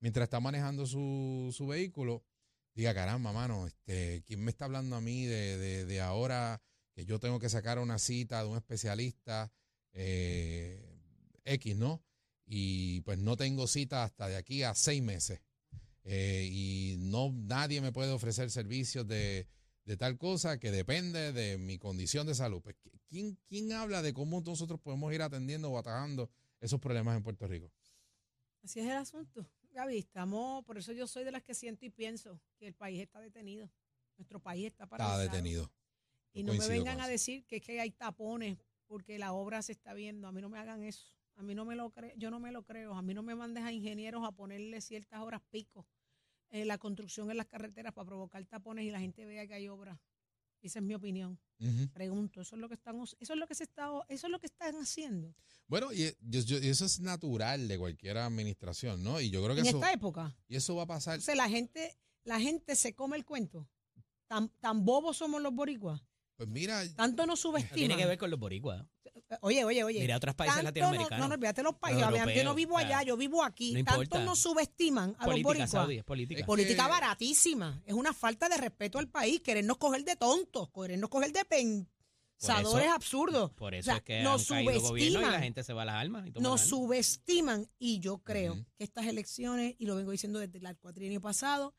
mientras 0.00 0.24
está 0.24 0.40
manejando 0.40 0.86
su, 0.86 1.50
su 1.56 1.66
vehículo, 1.66 2.22
diga, 2.74 2.94
caramba, 2.94 3.32
mano, 3.32 3.66
este, 3.66 4.22
¿quién 4.26 4.42
me 4.44 4.50
está 4.50 4.64
hablando 4.66 4.96
a 4.96 5.00
mí 5.00 5.24
de, 5.26 5.56
de- 5.58 5.84
de 5.84 6.00
ahora 6.00 6.60
que 6.94 7.04
yo 7.04 7.18
tengo 7.20 7.38
que 7.38 7.48
sacar 7.48 7.78
una 7.78 7.98
cita 7.98 8.42
de 8.42 8.48
un 8.48 8.56
especialista 8.56 9.52
eh, 9.92 10.98
X, 11.44 11.76
¿no? 11.76 12.02
Y 12.46 13.00
pues 13.02 13.18
no 13.18 13.36
tengo 13.36 13.66
cita 13.66 14.04
hasta 14.04 14.28
de 14.28 14.36
aquí 14.36 14.62
a 14.62 14.74
seis 14.74 15.02
meses. 15.02 15.40
Eh, 16.04 16.48
y 16.52 16.96
no 16.98 17.30
nadie 17.32 17.80
me 17.80 17.90
puede 17.92 18.10
ofrecer 18.12 18.50
servicios 18.50 19.06
de, 19.08 19.46
de 19.84 19.96
tal 19.96 20.18
cosa 20.18 20.58
que 20.58 20.70
depende 20.70 21.32
de 21.32 21.56
mi 21.58 21.78
condición 21.78 22.26
de 22.26 22.34
salud. 22.34 22.60
Pues, 22.60 22.76
¿quién, 23.08 23.38
¿Quién 23.48 23.72
habla 23.72 24.02
de 24.02 24.12
cómo 24.12 24.40
nosotros 24.42 24.78
podemos 24.80 25.12
ir 25.14 25.22
atendiendo 25.22 25.70
o 25.70 25.78
atajando 25.78 26.30
esos 26.60 26.78
problemas 26.80 27.16
en 27.16 27.22
Puerto 27.22 27.46
Rico? 27.46 27.72
Así 28.62 28.80
es 28.80 28.86
el 28.86 28.96
asunto. 28.96 29.46
Gaby, 29.74 29.98
estamos, 29.98 30.64
por 30.64 30.78
eso 30.78 30.92
yo 30.92 31.08
soy 31.08 31.24
de 31.24 31.32
las 31.32 31.42
que 31.42 31.52
siento 31.52 31.84
y 31.84 31.90
pienso 31.90 32.40
que 32.56 32.68
el 32.68 32.74
país 32.74 33.00
está 33.02 33.20
detenido. 33.20 33.68
Nuestro 34.16 34.38
país 34.38 34.66
está 34.66 34.84
Está 34.84 34.96
paralizado. 34.96 35.22
detenido. 35.22 35.72
Y 36.32 36.44
no 36.44 36.54
me 36.54 36.68
vengan 36.68 37.00
a 37.00 37.08
decir 37.08 37.44
que 37.44 37.56
es 37.56 37.62
que 37.62 37.80
hay 37.80 37.90
tapones 37.90 38.56
porque 38.86 39.18
la 39.18 39.32
obra 39.32 39.62
se 39.62 39.72
está 39.72 39.92
viendo. 39.92 40.28
A 40.28 40.32
mí 40.32 40.40
no 40.40 40.48
me 40.48 40.58
hagan 40.60 40.84
eso. 40.84 41.08
A 41.34 41.42
mí 41.42 41.56
no 41.56 41.64
me 41.64 41.74
lo 41.74 41.90
creo. 41.90 42.12
Yo 42.16 42.30
no 42.30 42.38
me 42.38 42.52
lo 42.52 42.62
creo. 42.62 42.94
A 42.94 43.02
mí 43.02 43.14
no 43.14 43.24
me 43.24 43.34
mandes 43.34 43.64
a 43.64 43.72
ingenieros 43.72 44.24
a 44.24 44.30
ponerle 44.30 44.80
ciertas 44.80 45.20
horas 45.20 45.42
pico 45.50 45.84
en 46.50 46.68
la 46.68 46.78
construcción 46.78 47.28
en 47.32 47.36
las 47.36 47.46
carreteras 47.46 47.92
para 47.92 48.06
provocar 48.06 48.44
tapones 48.46 48.84
y 48.84 48.92
la 48.92 49.00
gente 49.00 49.24
vea 49.26 49.44
que 49.48 49.54
hay 49.54 49.66
obra. 49.66 49.98
Esa 50.66 50.78
es 50.78 50.84
mi 50.84 50.94
opinión. 50.94 51.38
Ujú. 51.60 51.88
Pregunto, 51.92 52.40
eso 52.40 52.56
es 52.56 52.60
lo 52.60 52.68
que 52.68 52.74
están, 52.74 52.96
eso 53.02 53.32
es 53.32 53.38
lo 53.38 53.46
que 53.46 53.54
se 53.54 53.64
está, 53.64 53.88
eso 54.08 54.26
es 54.26 54.30
lo 54.30 54.38
que 54.40 54.46
están 54.46 54.74
haciendo 54.76 55.34
Bueno, 55.66 55.92
y, 55.92 56.12
yo- 56.20 56.40
yo- 56.40 56.58
y 56.58 56.68
eso 56.68 56.84
es 56.84 57.00
natural 57.00 57.68
de 57.68 57.78
cualquier 57.78 58.18
administración, 58.18 59.02
¿no? 59.02 59.20
Y 59.20 59.30
yo 59.30 59.42
creo 59.42 59.54
que 59.54 59.60
en 59.62 59.66
eso, 59.68 59.76
esta 59.78 59.92
época. 59.92 60.36
y 60.48 60.56
eso 60.56 60.74
va 60.74 60.82
a 60.82 60.86
pasar. 60.86 61.14
Entonces 61.14 61.36
la 61.36 61.48
gente, 61.48 61.96
la 62.24 62.40
gente 62.40 62.74
se 62.76 62.94
come 62.94 63.16
el 63.16 63.24
cuento. 63.24 63.68
Tan, 64.26 64.48
tan 64.60 64.84
bobos 64.84 65.18
somos 65.18 65.40
los 65.42 65.54
boricuas. 65.54 66.00
Pues 66.36 66.48
mira, 66.48 66.82
Tanto 66.94 67.26
nos 67.26 67.44
No 67.44 67.52
tiene 67.52 67.66
subestiman. 67.68 67.98
que 67.98 68.06
ver 68.06 68.18
con 68.18 68.30
los 68.30 68.40
boricuas. 68.40 68.84
Oye, 69.42 69.64
oye, 69.64 69.84
oye. 69.84 70.00
Mira 70.00 70.16
otros 70.16 70.34
países 70.34 70.56
Tanto 70.56 70.68
latinoamericanos. 70.68 71.18
No, 71.20 71.28
no, 71.28 71.34
olvídate 71.34 71.62
los 71.62 71.74
países. 71.76 72.00
Los 72.02 72.10
yo 72.10 72.16
no 72.24 72.30
europeos, 72.30 72.56
vivo 72.56 72.78
allá, 72.78 73.02
yo 73.02 73.16
vivo 73.16 73.42
aquí. 73.42 73.72
no 73.72 73.84
Tanto 73.84 74.20
nos 74.20 74.38
subestiman 74.38 75.10
a 75.18 75.24
los 75.24 75.24
política, 75.26 75.46
boricuas. 75.48 75.70
Saudi, 75.70 75.98
es 75.98 76.04
política. 76.04 76.40
Es 76.40 76.46
Política 76.46 76.84
que- 76.84 76.90
baratísima. 76.90 77.82
Es 77.86 77.94
una 77.94 78.12
falta 78.12 78.48
de 78.48 78.56
respeto 78.56 78.98
al 78.98 79.08
país. 79.08 79.40
Querernos 79.40 79.76
coger 79.78 80.04
de 80.04 80.16
tontos, 80.16 80.68
querernos 80.74 81.08
coger 81.10 81.32
de 81.32 81.44
pensadores 82.38 82.88
absurdos. 82.90 83.50
Por 83.52 83.72
O 83.72 83.76
eso 83.76 83.86
sea, 83.86 83.96
es 83.96 84.02
que 84.02 84.22
nos 84.22 84.50
han 84.50 84.64
caído 84.66 84.80
gobierno 84.82 84.96
y 84.96 85.10
la 85.12 85.18
subestiman. 85.20 85.42
gente 85.42 85.64
se 85.64 85.72
va 85.72 85.82
a 85.82 85.84
las 85.86 85.94
armas. 85.96 86.26
Y 86.26 86.30
toma 86.32 86.48
Nos 86.48 86.60
las 86.60 86.68
subestiman 86.68 87.68
y 87.78 88.00
yo 88.00 88.18
creo 88.18 88.54
que 88.76 88.84
estas 88.84 89.06
elecciones, 89.06 89.74
y 89.78 89.86
lo 89.86 89.96
vengo 89.96 90.10
diciendo 90.10 90.38
desde 90.38 90.58
el 90.58 90.76
cuatrienio 90.76 91.20
pasado, 91.20 91.74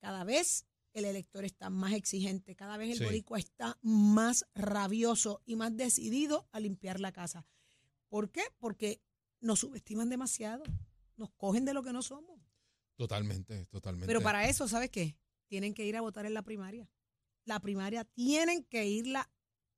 cada 0.00 0.24
vez 0.24 0.66
el 0.94 1.04
elector 1.04 1.44
está 1.44 1.68
más 1.70 1.92
exigente, 1.92 2.54
cada 2.56 2.76
vez 2.76 2.92
el 2.92 2.98
Sí. 2.98 3.04
boricua 3.04 3.38
está 3.38 3.78
más 3.82 4.46
rabioso 4.54 5.42
y 5.44 5.56
más 5.56 5.76
decidido 5.76 6.48
a 6.52 6.60
limpiar 6.60 7.00
la 7.00 7.12
casa. 7.12 7.46
¿Por 8.08 8.30
qué? 8.30 8.42
Porque 8.58 9.02
nos 9.40 9.60
subestiman 9.60 10.08
demasiado, 10.08 10.62
nos 11.16 11.30
cogen 11.32 11.64
de 11.64 11.74
lo 11.74 11.82
que 11.82 11.92
no 11.92 12.00
somos. 12.02 12.40
totalmente, 12.96 13.66
totalmente. 13.66 14.06
Pero 14.06 14.20
para 14.22 14.48
eso, 14.48 14.68
¿sabes 14.68 14.88
qué? 14.88 15.16
Tienen 15.48 15.74
que 15.74 15.84
ir 15.84 15.96
a 15.96 16.00
votar 16.00 16.26
en 16.26 16.34
la 16.34 16.42
primaria. 16.42 16.88
La 17.44 17.58
primaria 17.58 18.04
tienen 18.04 18.62
que 18.64 18.86
irla 18.86 19.28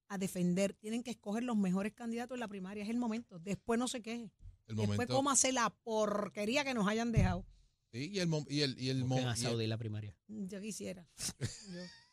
a 0.08 0.18
defender, 0.18 0.74
tienen 0.74 1.02
que 1.02 1.12
escoger 1.12 1.42
los 1.42 1.56
mejores 1.56 1.94
candidatos 1.94 2.36
en 2.36 2.40
la 2.40 2.48
primaria, 2.48 2.84
es 2.84 2.90
el 2.90 2.98
momento. 2.98 3.38
Después 3.38 3.78
no 3.78 3.88
se 3.88 4.02
queje. 4.02 4.30
el 4.68 4.76
Después 4.76 4.88
momento, 4.98 5.14
cómase 5.14 5.50
la 5.52 5.70
porquería 5.82 6.62
que 6.62 6.74
nos 6.74 6.86
hayan 6.86 7.10
dejado. 7.10 7.46
Sí, 7.92 8.10
y 8.12 8.18
el, 8.20 8.28
y 8.48 8.60
el, 8.62 8.78
y 8.80 8.88
el, 8.90 9.04
mo- 9.04 9.16
Busquen 9.16 9.28
a 9.28 9.36
y 9.36 9.40
el- 9.40 9.42
Saudi 9.42 9.66
la 9.66 9.78
primaria. 9.78 10.14
Yo 10.28 10.60
quisiera. 10.60 11.06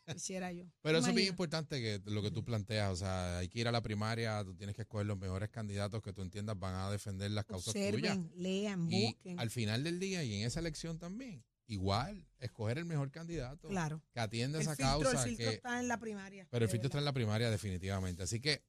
Yo 0.05 0.13
quisiera 0.13 0.51
yo. 0.51 0.65
Pero 0.81 0.97
eso 0.97 1.07
es 1.09 1.15
bien 1.15 1.29
importante 1.29 1.79
que 1.81 2.01
lo 2.11 2.21
que 2.21 2.29
tú 2.31 2.43
planteas, 2.43 2.91
o 2.91 2.95
sea, 2.97 3.37
hay 3.37 3.47
que 3.47 3.59
ir 3.59 3.67
a 3.67 3.71
la 3.71 3.81
primaria, 3.81 4.43
tú 4.43 4.53
tienes 4.55 4.75
que 4.75 4.81
escoger 4.81 5.05
los 5.07 5.17
mejores 5.17 5.49
candidatos 5.49 6.01
que 6.01 6.11
tú 6.13 6.21
entiendas 6.21 6.59
van 6.59 6.75
a 6.75 6.89
defender 6.91 7.31
las 7.31 7.45
causas 7.45 7.73
tuyas. 7.73 7.93
Observen, 7.93 8.31
lean, 8.35 8.91
Y 8.91 9.05
busquen. 9.13 9.39
al 9.39 9.49
final 9.49 9.83
del 9.83 9.99
día 9.99 10.23
y 10.23 10.33
en 10.41 10.45
esa 10.45 10.59
elección 10.59 10.99
también, 10.99 11.43
igual, 11.67 12.27
escoger 12.39 12.77
el 12.79 12.85
mejor 12.85 13.11
candidato 13.11 13.69
Claro. 13.69 14.01
que 14.13 14.19
atienda 14.19 14.57
El 14.57 14.63
esa 14.63 14.75
filtro, 14.75 14.97
el 14.97 15.03
causa. 15.03 15.23
filtro 15.23 15.49
que, 15.49 15.55
está 15.55 15.79
en 15.79 15.87
la 15.87 15.97
primaria. 15.97 16.47
pero 16.51 16.65
el 16.65 16.67
de 16.67 16.71
filtro 16.71 16.87
está 16.89 16.99
en 16.99 17.05
la 17.05 17.13
primaria 17.13 17.49
definitivamente. 17.49 18.23
Así 18.23 18.41
que 18.41 18.61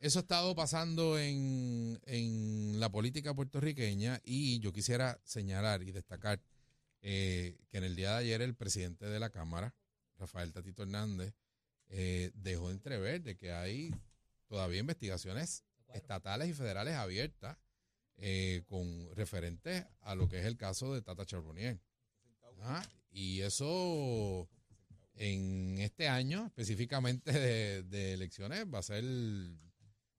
eso 0.00 0.18
ha 0.18 0.22
estado 0.22 0.54
pasando 0.54 1.18
en, 1.18 2.00
en 2.06 2.80
la 2.80 2.90
política 2.90 3.34
puertorriqueña 3.34 4.20
y 4.24 4.58
yo 4.60 4.72
quisiera 4.72 5.20
señalar 5.24 5.82
y 5.82 5.92
destacar 5.92 6.40
eh, 7.02 7.58
que 7.70 7.78
en 7.78 7.84
el 7.84 7.96
día 7.96 8.12
de 8.12 8.16
ayer 8.16 8.40
el 8.40 8.54
presidente 8.54 9.06
de 9.06 9.20
la 9.20 9.28
Cámara, 9.28 9.74
Rafael 10.18 10.52
Tatito 10.52 10.82
Hernández, 10.82 11.34
eh, 11.88 12.30
dejó 12.34 12.70
entrever 12.70 13.22
de 13.22 13.36
que 13.36 13.52
hay 13.52 13.94
todavía 14.46 14.80
investigaciones 14.80 15.64
estatales 15.92 16.48
y 16.48 16.54
federales 16.54 16.94
abiertas 16.94 17.58
eh, 18.16 18.62
con 18.66 19.14
referentes 19.14 19.84
a 20.00 20.14
lo 20.14 20.28
que 20.28 20.38
es 20.38 20.46
el 20.46 20.56
caso 20.56 20.94
de 20.94 21.02
Tata 21.02 21.26
Charbonnier. 21.26 21.78
Y 23.10 23.40
eso 23.40 24.48
en 25.14 25.78
este 25.78 26.08
año, 26.08 26.46
específicamente 26.46 27.32
de, 27.32 27.82
de 27.82 28.12
elecciones, 28.14 28.66
va 28.66 28.78
a 28.78 28.82
ser 28.82 29.04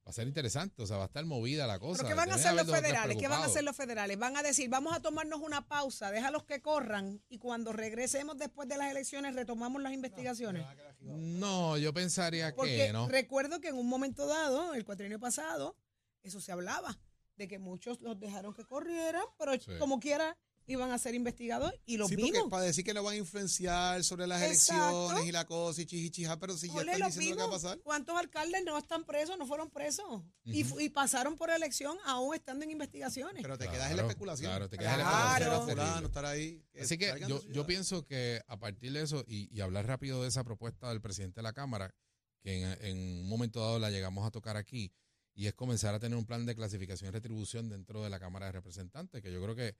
va 0.06 0.10
a 0.10 0.14
ser 0.14 0.28
interesante, 0.28 0.82
o 0.82 0.88
sea, 0.88 0.98
va 0.98 1.04
a 1.04 1.06
estar 1.08 1.24
movida 1.26 1.68
la 1.68 1.78
cosa. 1.80 1.98
¿Pero 2.04 2.10
qué 2.10 2.16
van 2.16 2.32
a 2.32 2.36
hacer 2.36 2.54
los 2.56 2.66
federales? 2.70 3.18
¿Qué 3.18 3.28
van 3.28 3.42
a 3.44 3.46
hacer 3.46 3.64
los 3.64 3.76
federales? 3.76 4.18
Van 4.18 4.36
a 4.36 4.42
decir, 4.44 4.68
vamos 4.70 4.94
a 4.94 5.00
tomarnos 5.00 5.40
una 5.42 5.68
pausa, 5.68 6.10
déjalos 6.12 6.44
que 6.44 6.62
corran 6.62 7.22
y 7.30 7.38
cuando 7.38 7.72
regresemos 7.72 8.38
después 8.38 8.68
de 8.68 8.78
las 8.78 8.90
elecciones 8.90 9.36
retomamos 9.36 9.82
las 9.82 9.94
investigaciones. 9.94 10.66
No, 11.00 11.78
yo 11.78 11.94
pensaría 11.94 12.54
Porque 12.56 12.78
que 12.88 12.94
no. 12.94 13.08
recuerdo 13.08 13.60
que 13.62 13.70
en 13.70 13.76
un 13.78 13.88
momento 13.88 14.26
dado, 14.28 14.74
el 14.74 14.86
cuatrienio 14.86 15.20
pasado, 15.20 15.76
eso 16.24 16.42
se 16.42 16.52
hablaba, 16.52 17.00
de 17.36 17.48
que 17.48 17.60
muchos 17.60 18.02
los 18.02 18.20
dejaron 18.20 18.54
que 18.54 18.66
corrieran, 18.66 19.24
pero 19.38 19.54
Sí. 19.54 19.72
como 19.80 20.00
quiera 20.00 20.38
iban 20.67 20.91
a 20.91 20.97
ser 20.97 21.15
investigados 21.15 21.74
y 21.86 21.97
los 21.97 22.10
Sí, 22.10 22.15
vimos. 22.15 22.32
porque 22.39 22.50
para 22.50 22.63
decir 22.63 22.86
que 22.86 22.93
no 22.93 23.04
van 23.04 23.13
a 23.15 23.17
influenciar 23.17 24.04
sobre 24.04 24.28
las 24.28 24.41
Exacto. 24.43 24.84
elecciones 25.08 25.26
y 25.28 25.32
la 25.32 25.45
cosa 25.45 25.82
y 25.82 25.86
chichichija, 25.86 26.39
pero 26.39 26.56
si 26.58 26.67
ya 26.69 26.82
están 26.82 27.08
diciendo 27.10 27.30
lo 27.32 27.36
que 27.36 27.41
va 27.41 27.45
a 27.47 27.52
pasar. 27.52 27.80
¿Cuántos 27.82 28.17
alcaldes 28.17 28.63
no 28.63 28.78
están 28.78 29.04
presos, 29.06 29.38
no 29.38 29.45
fueron 29.47 29.69
presos? 29.69 30.24
y, 30.43 30.89
pasaron 30.89 31.36
por 31.36 31.50
elección 31.50 31.97
aún 32.06 32.36
estando 32.36 32.63
en 32.63 32.71
investigaciones. 32.71 33.41
Pero 33.41 33.58
te 33.58 33.65
Claro, 33.65 33.78
quedas 33.78 33.91
en 33.91 33.97
la 33.97 34.04
especulación. 34.04 34.50
claro, 34.52 34.69
te 34.69 34.78
quedas 34.78 34.93
en 34.93 35.06
la 35.06 35.58
especulación, 35.60 36.06
estar 36.06 36.26
ahí. 36.26 36.63
Así 36.80 36.97
que 36.97 37.26
yo, 37.52 37.65
pienso 37.65 38.06
que 38.06 38.41
a 38.47 38.58
partir 38.60 38.91
de 38.93 39.02
eso 39.02 39.24
y, 39.28 39.50
y 39.56 39.62
hablar 39.62 39.86
rápido 39.88 40.21
de 40.21 40.28
esa 40.30 40.43
propuesta 40.43 40.89
del 40.89 41.02
presidente 41.02 41.39
de 41.39 41.43
la 41.43 41.54
Cámara, 41.54 41.93
que 42.41 42.62
en, 42.62 42.86
en 42.86 42.97
un 42.97 43.30
momento 43.30 43.60
dado 43.62 43.78
la 43.80 43.89
llegamos 43.91 44.26
a 44.26 44.32
tocar 44.32 44.58
aquí, 44.58 44.91
y 45.34 45.47
es 45.47 45.54
comenzar 45.54 45.95
a 45.95 46.00
tener 46.00 46.17
un 46.17 46.26
plan 46.26 46.45
de 46.45 46.56
clasificación 46.56 47.08
y 47.08 47.12
retribución 47.12 47.69
dentro 47.69 48.04
de 48.04 48.10
la 48.10 48.19
Cámara 48.19 48.47
de 48.47 48.52
Representantes, 48.52 49.21
que 49.21 49.32
yo 49.32 49.41
creo 49.41 49.56
que 49.56 49.76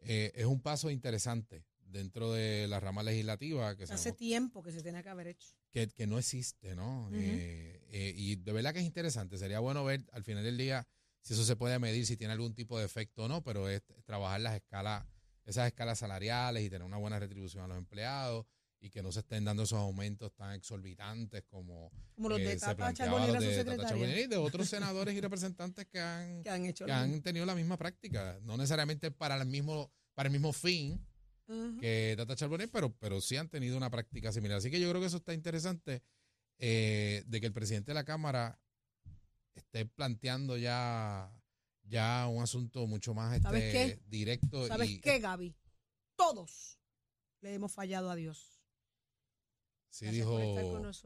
eh, 0.00 0.32
es 0.34 0.46
un 0.46 0.60
paso 0.60 0.90
interesante 0.90 1.64
dentro 1.90 2.32
de 2.32 2.68
la 2.68 2.80
rama 2.80 3.02
legislativa 3.02 3.76
que, 3.76 3.84
Hace 3.84 3.96
sabemos 3.96 4.16
tiempo 4.16 4.62
que 4.62 4.72
se 4.72 4.82
tenía 4.82 5.02
que 5.02 5.08
haber 5.08 5.28
hecho. 5.28 5.48
que, 5.70 5.88
que 5.88 6.06
no 6.06 6.18
existe, 6.18 6.74
¿no? 6.74 7.10
Eh, 7.12 7.80
eh, 7.90 8.12
y 8.14 8.36
de 8.36 8.52
verdad 8.52 8.72
que 8.72 8.80
es 8.80 8.84
interesante. 8.84 9.38
Sería 9.38 9.60
bueno 9.60 9.84
ver 9.84 10.04
al 10.12 10.24
final 10.24 10.44
del 10.44 10.58
día 10.58 10.86
si 11.22 11.34
eso 11.34 11.44
se 11.44 11.56
puede 11.56 11.78
medir, 11.78 12.06
si 12.06 12.16
tiene 12.16 12.32
algún 12.32 12.54
tipo 12.54 12.78
de 12.78 12.84
efecto 12.84 13.24
o 13.24 13.28
no, 13.28 13.42
pero 13.42 13.68
es 13.68 13.82
trabajar 14.04 14.40
las 14.40 14.54
escalas, 14.54 15.06
esas 15.44 15.66
escalas 15.66 15.98
salariales 15.98 16.64
y 16.64 16.70
tener 16.70 16.86
una 16.86 16.96
buena 16.96 17.18
retribución 17.18 17.64
a 17.64 17.68
los 17.68 17.78
empleados 17.78 18.46
y 18.80 18.90
que 18.90 19.02
no 19.02 19.10
se 19.10 19.20
estén 19.20 19.44
dando 19.44 19.64
esos 19.64 19.78
aumentos 19.78 20.32
tan 20.34 20.54
exorbitantes 20.54 21.42
como, 21.44 21.90
Como 22.14 22.28
los 22.28 22.38
eh, 22.40 22.44
de 22.44 22.50
se 22.52 22.60
Tata 22.60 22.76
planteaba 22.76 23.26
de 23.26 23.64
Tata 23.64 23.96
y 23.96 24.26
de 24.26 24.36
otros 24.36 24.68
senadores 24.68 25.14
y 25.14 25.20
representantes 25.20 25.86
que 25.86 26.00
han, 26.00 26.42
Que 26.44 26.50
han 26.50 26.64
hecho 26.64 26.86
que 26.86 26.92
han 26.92 27.20
tenido 27.22 27.44
la 27.46 27.54
misma 27.54 27.76
práctica, 27.76 28.38
no 28.42 28.56
necesariamente 28.56 29.10
para 29.10 29.36
el 29.36 29.46
mismo, 29.46 29.92
para 30.14 30.28
el 30.28 30.32
mismo 30.32 30.52
fin, 30.52 31.04
que 31.80 32.14
Tata 32.16 32.36
Charbonnier, 32.36 32.70
pero, 32.70 32.94
pero 32.98 33.20
sí 33.22 33.36
han 33.36 33.48
tenido 33.48 33.76
una 33.76 33.88
práctica 33.90 34.30
similar. 34.32 34.58
Así 34.58 34.70
que 34.70 34.78
yo 34.78 34.88
creo 34.90 35.00
que 35.00 35.06
eso 35.06 35.16
está 35.16 35.32
interesante 35.32 36.02
eh, 36.58 37.24
de 37.26 37.40
que 37.40 37.46
el 37.46 37.54
presidente 37.54 37.92
de 37.92 37.94
la 37.94 38.04
Cámara 38.04 38.60
esté 39.54 39.86
planteando 39.86 40.58
ya, 40.58 41.32
ya 41.84 42.26
un 42.28 42.42
asunto 42.42 42.86
mucho 42.86 43.14
más 43.14 43.40
¿Sabes 43.40 43.64
este, 43.64 43.72
qué? 43.72 44.02
directo. 44.08 44.66
¿Sabes 44.66 44.90
y, 44.90 45.00
qué, 45.00 45.20
Gaby? 45.20 45.56
Todos 46.16 46.78
le 47.40 47.54
hemos 47.54 47.72
fallado 47.72 48.10
a 48.10 48.16
Dios. 48.16 48.57
Sí 49.90 50.04
Gracias 50.04 50.26
dijo 50.26 50.40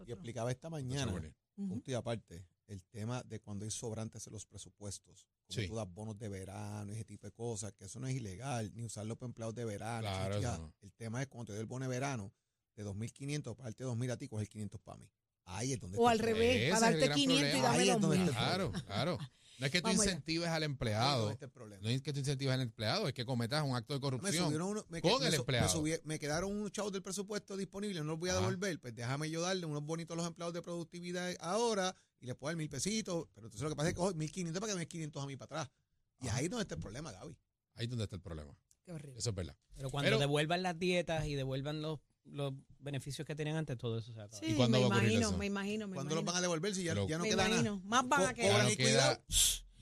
Y 0.07 0.13
explicaba 0.13 0.51
esta 0.51 0.69
mañana, 0.71 1.05
Charbonnier. 1.05 1.35
Ujú. 1.57 1.69
punto 1.69 1.91
y 1.91 1.95
aparte, 1.95 2.47
el 2.67 2.83
tema 2.85 3.23
de 3.23 3.41
cuando 3.41 3.65
hay 3.65 3.71
sobrantes 3.71 4.27
en 4.27 4.33
los 4.33 4.47
presupuestos. 4.47 5.27
Como 5.47 5.61
Sí. 5.63 5.69
tú 5.69 5.75
das 5.77 5.93
bonos 5.93 6.19
de 6.19 6.29
verano, 6.29 6.93
ese 6.93 7.05
tipo 7.05 7.27
de 7.27 7.33
cosas, 7.33 7.73
que 7.75 7.85
eso 7.85 8.01
no 8.01 8.07
es 8.07 8.15
ilegal, 8.15 8.73
ni 8.75 8.85
usarlo 8.85 9.17
para 9.17 9.29
empleados 9.29 9.55
de 9.55 9.65
verano. 9.65 10.01
Claro, 10.01 10.41
no. 10.41 10.75
El 10.81 10.93
tema 10.95 11.21
es 11.21 11.29
cuando 11.29 11.47
te 11.47 11.53
doy 11.53 11.61
el 11.61 11.67
bono 11.67 11.85
de 11.85 11.91
verano 11.91 12.33
de 12.75 12.85
2.500, 12.85 13.55
parte 13.55 13.85
de 13.85 13.91
2.000 13.91 14.11
a 14.11 14.17
ti, 14.17 14.29
coge 14.29 14.43
el 14.45 14.49
500 14.49 14.81
para 14.81 14.99
mí. 14.99 15.11
Ahí 15.45 15.73
es 15.73 15.81
donde 15.81 15.99
O 15.99 16.09
al 16.09 16.19
revés, 16.21 16.71
para 16.71 16.91
darte 16.91 17.05
gran 17.07 17.19
500 17.19 17.59
y 17.59 17.61
dame 17.61 17.77
Ahí 17.79 17.89
es 17.91 18.01
donde 18.01 18.31
Claro, 18.33 18.73
claro. 18.87 19.19
No 19.63 19.67
es 19.67 19.73
que 19.73 19.81
tú 19.81 19.87
Vamos 19.87 20.01
allá. 20.03 20.11
incentives 20.11 20.49
al 20.49 20.63
empleado, 20.65 21.39
problema. 21.55 21.81
no 21.83 21.89
es 21.89 22.03
que 22.03 22.13
tú 22.13 22.19
incentives 22.19 22.53
al 22.53 22.63
empleado, 22.63 23.07
es 23.07 23.15
que 23.15 23.25
cometas 23.25 23.63
un 23.63 23.77
acto 23.77 23.95
de 23.95 23.99
Me 23.99 24.03
corrupción. 24.03 24.45
subieron 24.47 24.69
uno- 24.71 24.85
me, 24.89 25.01
con 25.01 25.21
me 25.21 25.29
el 25.29 25.35
empleado. 25.35 25.67
Me, 25.83 25.91
subí- 25.93 26.01
me 26.03 26.19
quedaron 26.19 26.51
unos 26.51 26.73
chavos 26.73 26.91
del 26.93 27.01
presupuesto 27.03 27.57
disponibles, 27.57 27.99
no 28.03 28.11
los 28.11 28.19
voy 28.19 28.31
a 28.31 28.33
Ajá. 28.33 28.41
devolver. 28.41 28.81
Pues 28.81 28.93
déjame 28.95 29.31
yo 29.31 29.41
darle 29.41 29.65
unos 29.67 29.85
bonitos 29.85 30.15
a 30.15 30.17
los 30.19 30.27
empleados 30.27 30.53
de 30.53 30.63
productividad 30.63 31.33
ahora 31.39 31.95
y 32.19 32.27
les 32.27 32.35
puedo 32.35 32.51
dar 32.51 32.57
mil 32.57 32.69
pesitos. 32.69 33.29
Pero 33.35 33.47
entonces 33.47 33.63
lo 33.63 33.69
que 33.71 33.77
pasa 33.77 33.89
es 33.91 33.95
que 33.95 33.99
cojo 33.99 34.13
1.500 34.15 34.55
para 34.61 34.73
que 34.73 34.75
me 34.75 34.81
den 34.81 34.89
500 34.89 35.23
a 35.23 35.27
mí 35.29 35.37
para 35.37 35.61
atrás. 35.63 35.75
Y 36.21 36.27
Ajá. 36.27 36.39
ahí 36.39 36.45
es 36.47 36.51
donde 36.51 36.63
está 36.63 36.75
el 36.75 36.81
problema, 36.81 37.13
Gaby. 37.13 37.37
Ahí 37.77 37.85
es 37.85 37.89
donde 37.91 38.05
está 38.05 38.17
el 38.17 38.23
problema. 38.23 38.59
Qué 38.85 38.91
horrible. 38.93 39.19
Eso 39.21 39.31
es 39.31 39.37
verdad. 39.37 39.57
Pero 39.77 39.91
cuando 39.91 40.07
Pero- 40.07 40.19
devuelvan 40.19 40.63
las 40.65 40.77
dietas 40.77 41.25
y 41.27 41.37
devuelvan 41.37 41.83
los, 41.83 42.01
los 42.25 42.53
beneficios 42.79 43.27
que 43.27 43.35
tenían 43.35 43.57
antes, 43.57 43.77
todo 43.79 43.99
eso 43.99 44.13
se 44.13 44.21
acaba. 44.21 44.39
Sí, 44.39 44.55
cuándo 44.55 44.79
me 44.79 44.81
va 44.81 44.85
a 44.85 44.89
ocurrir 44.89 45.11
imagino, 45.13 45.29
eso? 45.31 45.39
me 45.39 45.47
imagino, 45.47 45.89
me 45.89 45.95
¿Cuándo 45.95 46.15
los 46.15 46.25
van 46.25 46.37
a 46.37 46.41
devolver 46.41 46.75
si 46.75 46.83
ya, 46.85 46.93
Pero- 46.95 47.09
ya 47.09 47.19
no 47.19 47.25
me 47.25 47.31
queda 47.31 47.47
imagino. 47.49 47.77
nada? 47.77 47.87
Más 47.87 48.09
van 48.09 48.27
a 48.27 48.35
quedar. 48.35 48.51
cobran 48.51 48.67
no 48.67 48.73
y 48.73 48.77
queda, 48.77 49.21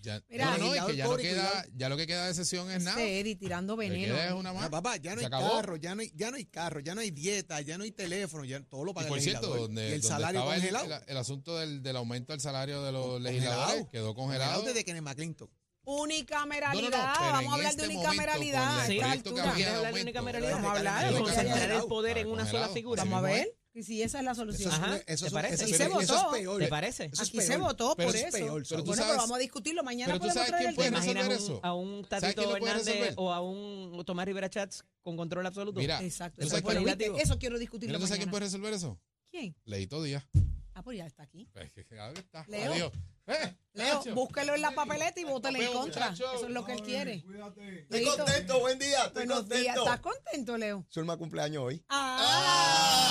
ya, 0.03 0.23
Mira, 0.31 0.45
no, 0.57 0.59
no, 0.59 0.87
que 0.87 0.97
ya 0.97 1.07
y 1.07 1.17
queda, 1.19 1.67
ya 1.77 1.89
lo 1.91 1.97
que 1.99 2.07
queda 2.07 2.27
de 2.27 2.33
sesión 2.35 2.71
es 2.71 2.83
nada. 2.83 2.99
Este 3.03 3.21
Eddie 3.21 3.37
tirando 3.37 3.77
veneno. 3.77 4.17
es 4.17 4.33
una 4.33 4.53
más. 4.55 4.71
papá, 4.71 4.97
ya 4.97 5.11
no 5.15 5.19
Se 5.21 5.27
hay 5.27 5.27
acabó. 5.27 5.51
carro, 5.57 5.77
ya 5.77 5.95
no 5.95 6.01
hay, 6.01 6.11
ya 6.15 6.31
no 6.31 6.39
hay 6.39 6.47
carro, 6.47 6.81
ya 6.81 6.95
no 6.95 7.03
hay 7.03 7.11
dieta, 7.11 7.61
ya 7.61 7.77
no 7.77 7.85
hay 7.85 7.93
teléfono, 7.93 8.45
ya 8.47 8.63
todo 8.63 8.85
lo 8.85 8.93
Y 8.93 8.95
paga 8.95 9.09
por 9.09 9.19
el 9.19 9.25
cierto, 9.25 9.41
legislador. 9.43 9.69
donde, 9.69 9.83
y 9.83 9.93
el 9.93 10.01
donde 10.01 10.09
salario 10.09 10.41
el, 10.41 10.47
congelado. 10.55 10.87
el- 10.87 11.03
el 11.07 11.17
asunto 11.19 11.59
del, 11.59 11.83
del 11.83 11.97
aumento 11.97 12.33
del 12.33 12.41
salario 12.41 12.83
de 12.83 12.93
los 12.93 13.05
Congelado. 13.05 13.31
legisladores 13.35 13.89
quedó 13.91 14.15
congelado. 14.15 14.63
desde 14.63 14.85
Kenneth 14.85 15.03
McClinton. 15.03 15.51
Unicameralidad. 15.85 17.15
No, 17.15 17.27
no, 17.27 17.33
Vamos 17.33 17.53
a 17.53 17.55
hablar 17.57 17.71
este 17.71 17.83
de 17.83 17.89
momento, 17.89 18.09
unicameralidad. 18.11 18.63
a 18.63 18.83
había 18.83 19.23
¿Quieres 19.23 19.25
de 19.25 19.71
hablar 19.71 19.95
de 19.95 20.03
unicameralidad? 20.03 20.53
Vamos 20.53 20.71
a 20.73 20.77
hablar, 20.79 21.07
De 21.07 21.13
vamos 21.13 21.21
a 21.21 21.25
concentrar 21.35 21.63
hablar. 21.63 21.81
el 21.83 21.89
poder 21.89 22.19
en 22.19 22.29
una 22.31 22.47
sola 22.47 22.69
figura. 22.69 23.05
Vamos 23.05 23.19
a 23.19 23.23
ver. 23.23 23.57
Y 23.73 23.85
si 23.85 24.03
esa 24.03 24.19
es 24.19 24.25
la 24.25 24.35
solución. 24.35 24.69
Eso, 24.73 24.83
Ajá, 24.83 24.97
es, 24.97 25.05
eso, 25.07 25.25
¿te 25.25 25.27
es- 25.29 25.33
parece? 25.33 25.55
eso, 25.55 25.63
Aquí 25.63 25.71
es- 25.73 25.77
se 25.79 25.85
eso 25.85 25.93
votó. 25.95 26.35
es 26.35 26.41
peor. 26.41 26.59
¿Te 26.61 26.67
parece? 26.69 27.05
Eso 27.05 27.23
es 27.23 27.29
Aquí 27.29 27.41
se 27.41 27.47
peor. 27.47 27.61
votó 27.61 27.95
Pero 27.97 28.09
por 28.09 28.17
es 28.17 28.23
eso. 28.25 28.37
peor. 28.37 28.63
Pero 28.69 28.81
tú 28.81 28.87
bueno, 28.87 28.97
sabes- 29.03 29.11
pero 29.13 29.23
vamos 29.23 29.37
a 29.37 29.39
discutirlo. 29.39 29.83
Mañana 29.85 30.07
pero 30.07 30.19
tú 30.19 30.21
podemos 30.23 30.35
sabes 30.35 30.49
traer 30.49 30.61
quién 30.63 30.71
el 30.71 30.75
puede 30.75 30.89
tema. 30.89 31.01
resolver 31.23 31.33
eso? 31.39 31.61
a 31.63 31.75
un 31.75 31.89
¿Sabes 32.11 32.35
quién 32.35 32.35
Tatito 32.35 32.57
Hernández 32.57 33.15
o 33.17 33.33
a 33.33 33.41
un 33.41 34.03
Tomás 34.05 34.27
Rivera 34.27 34.51
Chats 34.51 34.85
con 35.05 35.17
control 35.17 35.47
absoluto? 35.47 35.79
Mira, 35.79 36.03
Exacto. 36.03 36.41
¿tú 36.41 36.49
Eso, 36.49 36.57
¿viste? 36.85 37.13
Eso 37.23 37.39
quiero 37.39 37.59
discutirlo 37.61 37.93
Mira, 37.93 38.01
¿tú 38.01 38.07
sabes 38.09 38.19
quién 38.19 38.31
puede 38.31 38.45
resolver 38.47 38.75
eso? 38.75 38.99
¿Quién? 39.31 39.55
Leito 39.65 40.03
Díaz. 40.03 40.25
Ah, 40.81 40.83
pues 40.83 40.97
ya 40.97 41.05
está 41.05 41.25
aquí. 41.25 41.47
Pues, 41.53 41.71
está. 41.77 42.47
Leo. 42.49 42.73
Adiós. 42.73 42.91
Eh, 43.27 43.55
Leo, 43.75 43.97
Nacho. 43.99 44.15
búsquelo 44.15 44.55
en 44.55 44.63
la 44.63 44.71
papeleta 44.71 45.21
y 45.21 45.25
vótale 45.25 45.63
en 45.63 45.75
contra. 45.75 46.09
muchacho. 46.09 46.33
Eso 46.35 46.47
es 46.47 46.53
lo 46.53 46.65
que 46.65 46.73
él 46.73 46.81
quiere. 46.83 47.17
Estoy 47.17 47.35
Leito, 47.91 48.17
contento, 48.17 48.61
buen 48.61 48.79
día, 48.79 49.05
estoy 49.05 49.27
Buenos 49.27 49.47
días. 49.47 49.77
contento. 49.77 49.85
¿Estás 49.85 50.01
contento, 50.01 50.57
Leo? 50.57 50.87
Zulma 50.91 51.19
cumpleaños 51.19 51.65
hoy. 51.65 51.85
Ah. 51.91 53.05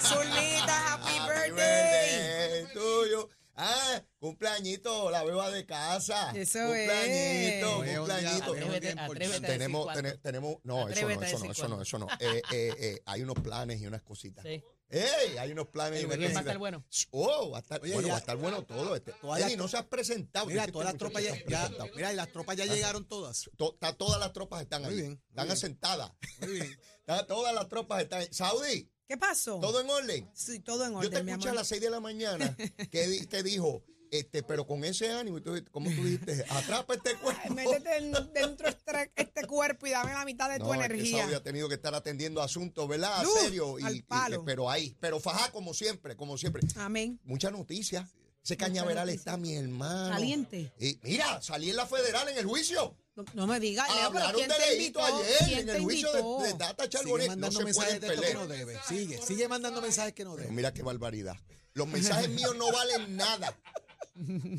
Zulmita, 0.00 0.94
happy 0.94 1.18
birthday. 1.28 2.64
birthday 2.64 2.72
tuyo. 2.72 3.28
Ah, 3.62 4.02
cumpleañito, 4.18 5.10
la 5.10 5.22
beba 5.22 5.50
de 5.50 5.66
casa. 5.66 6.32
Eso 6.34 6.58
cumpleañito, 6.60 7.84
es. 7.84 7.98
cumpleañito. 7.98 8.54
Decir 8.54 9.40
Tenemos, 9.42 9.88
tenemos, 10.22 10.56
no, 10.64 10.88
eso 10.88 11.02
no, 11.08 11.22
eso 11.22 11.38
no, 11.38 11.50
eso 11.52 11.68
no, 11.68 11.82
eso 11.82 11.98
no. 11.98 12.06
Eh, 12.20 12.40
eh, 12.52 12.74
eh, 12.78 13.02
hay 13.04 13.22
unos 13.22 13.36
planes 13.40 13.80
y 13.80 13.86
unas 13.86 14.02
cositas. 14.02 14.44
Sí. 14.44 14.62
¡Ey! 14.92 15.36
Hay 15.38 15.52
unos 15.52 15.68
planes 15.68 16.00
y 16.00 16.02
¿Y 16.02 16.06
unas 16.06 16.18
quién 16.18 16.34
va 16.34 16.38
a 16.38 16.40
estar 16.40 16.58
bueno? 16.58 16.84
Oh, 17.12 17.50
va 17.50 17.58
a 17.58 17.60
estar, 17.60 17.80
Oye, 17.80 17.92
bueno, 17.92 18.08
ya- 18.08 18.14
va 18.14 18.16
a 18.16 18.20
estar 18.20 18.36
bueno 18.36 18.64
todo. 18.64 18.96
Este. 18.96 19.12
Eddie, 19.38 19.56
no 19.56 19.68
se 19.68 19.76
has 19.76 19.84
presentado. 19.86 20.46
Mira, 20.46 20.66
todas 20.66 20.86
las 20.88 20.96
tropas 20.96 21.22
ya, 21.22 21.34
ya- 21.46 21.70
mira, 21.94 22.12
y 22.12 22.16
las 22.16 22.32
tropas 22.32 22.56
ya 22.56 22.64
llegaron 22.64 23.06
todas. 23.06 23.48
To- 23.56 23.76
ta- 23.78 23.92
todas 23.96 24.18
las 24.18 24.32
tropas 24.32 24.62
están 24.62 24.82
Muy 24.82 24.90
ahí. 24.94 25.00
bien, 25.00 25.22
están 25.28 25.44
bien. 25.46 25.52
asentadas. 25.52 26.10
Muy 26.40 26.52
bien. 26.52 26.80
Ta- 27.04 27.26
todas 27.26 27.54
las 27.54 27.68
tropas 27.68 28.02
están 28.02 28.22
ahí. 28.22 28.28
Saudi, 28.32 28.90
¿Qué 29.10 29.16
pasó? 29.18 29.58
¿todo 29.58 29.80
en 29.80 29.90
orden? 29.90 30.30
Sí, 30.32 30.60
todo 30.60 30.84
en 30.84 30.92
Yo 30.92 30.98
orden, 30.98 31.10
te 31.10 31.24
mi 31.24 31.32
escuché 31.32 31.48
a 31.48 31.54
las 31.54 31.66
6 31.66 31.80
de 31.80 31.90
la 31.90 31.98
mañana 31.98 32.56
que 32.92 33.26
te 33.28 33.42
dijo, 33.42 33.82
este, 34.08 34.44
pero 34.44 34.64
con 34.68 34.84
ese 34.84 35.10
ánimo, 35.10 35.38
y 35.38 35.40
tú, 35.40 35.52
dijiste, 35.54 36.44
atrapa 36.48 36.94
este 36.94 37.16
cuerpo. 37.16 37.40
Ay, 37.42 37.50
Métete 37.50 37.96
en- 37.96 38.12
dentro 38.32 38.68
este, 38.68 39.10
este 39.16 39.46
cuerpo 39.48 39.88
y 39.88 39.90
dame 39.90 40.12
la 40.12 40.24
mitad 40.24 40.48
de 40.48 40.58
tu 40.60 40.66
No, 40.66 40.74
es 40.74 40.78
que 40.78 40.84
energía. 40.86 41.22
Saudi 41.22 41.34
ha 41.34 41.42
tenido 41.42 41.68
que 41.68 41.74
estar 41.74 41.92
atendiendo 41.92 42.40
asuntos, 42.40 42.86
¿verdad? 42.86 43.20
Luz, 43.24 43.32
Serio. 43.40 43.80
Y, 43.80 43.82
al 43.82 43.96
y- 43.96 44.02
palo. 44.02 44.44
pero 44.44 44.70
ahí, 44.70 44.96
pero 45.00 45.18
fajá 45.18 45.50
como 45.50 45.74
siempre, 45.74 46.14
como 46.14 46.38
siempre. 46.38 46.62
Amén. 46.76 47.18
Mucha 47.24 47.50
noticia. 47.50 48.08
Ese 48.44 48.56
cañaveral 48.56 49.06
noticia. 49.06 49.18
está 49.18 49.36
mi 49.36 49.56
hermano. 49.56 50.14
Caliente. 50.14 50.72
Y 50.78 51.00
mira, 51.02 51.42
salí 51.42 51.70
en 51.70 51.76
la 51.76 51.86
federal 51.86 52.28
en 52.28 52.38
el 52.38 52.46
juicio. 52.46 52.96
No, 53.22 53.34
no 53.34 53.46
me 53.46 53.60
digas, 53.60 53.88
Leo, 53.94 54.10
pero 54.12 54.24
Hablaron 54.26 54.36
¿quién 54.36 54.48
de 54.48 54.54
te 54.56 54.60
Leito 54.76 55.00
invitó? 55.00 55.04
ayer 55.04 55.36
¿Quién 55.46 55.58
en 55.60 55.68
el 55.76 55.82
juicio 55.82 56.12
de, 56.12 56.46
de 56.48 56.54
Tata 56.54 56.84
Sigue 56.84 56.88
Charbonnet. 56.88 57.26
No 57.26 57.32
mandando 57.32 57.58
se 57.58 57.64
mensajes 57.64 58.00
de 58.00 58.08
que 58.16 58.34
no 58.34 58.46
debe. 58.46 58.78
Sigue, 58.88 59.20
sigue 59.22 59.48
mandando 59.48 59.80
mensajes 59.82 60.12
que 60.12 60.24
no 60.24 60.30
Pero 60.32 60.42
debe. 60.44 60.54
mira 60.54 60.72
qué 60.74 60.82
barbaridad. 60.82 61.36
Los 61.74 61.86
mensajes 61.88 62.28
míos 62.30 62.54
no 62.56 62.70
valen 62.72 63.16
nada. 63.16 63.56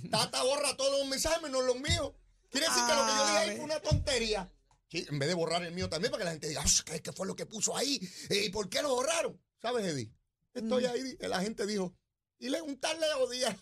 Tata 0.09 0.43
borra 0.43 0.75
todos 0.77 0.99
los 0.99 1.07
mensajes 1.07 1.41
menos 1.41 1.63
los 1.63 1.75
míos. 1.79 2.13
Quiere 2.49 2.67
decir 2.67 2.83
que 2.87 2.93
lo 2.93 3.05
que 3.05 3.11
yo 3.15 3.25
dije 3.25 3.37
ahí 3.37 3.55
fue 3.55 3.65
una 3.65 3.79
tontería. 3.79 4.51
Sí, 4.89 5.05
en 5.09 5.19
vez 5.19 5.29
de 5.29 5.35
borrar 5.35 5.63
el 5.63 5.73
mío 5.73 5.87
también, 5.89 6.11
para 6.11 6.21
que 6.21 6.25
la 6.25 6.31
gente 6.31 6.47
diga, 6.49 6.63
"Ah, 6.65 6.69
¿qué, 6.85 7.01
qué 7.01 7.13
fue 7.13 7.25
lo 7.25 7.35
que 7.35 7.45
puso 7.45 7.75
ahí? 7.77 7.99
Eh, 8.29 8.45
¿Y 8.45 8.49
por 8.49 8.67
qué 8.69 8.81
lo 8.81 8.89
borraron? 8.95 9.39
¿Sabes, 9.61 9.85
Eddie? 9.85 10.11
Estoy 10.53 10.85
ahí, 10.85 11.15
la 11.21 11.39
gente 11.41 11.65
dijo, 11.65 11.93
y 12.41 12.49
le, 12.49 12.61
un 12.61 12.77
tal 12.79 12.99
Leo 12.99 13.27
Díaz 13.29 13.55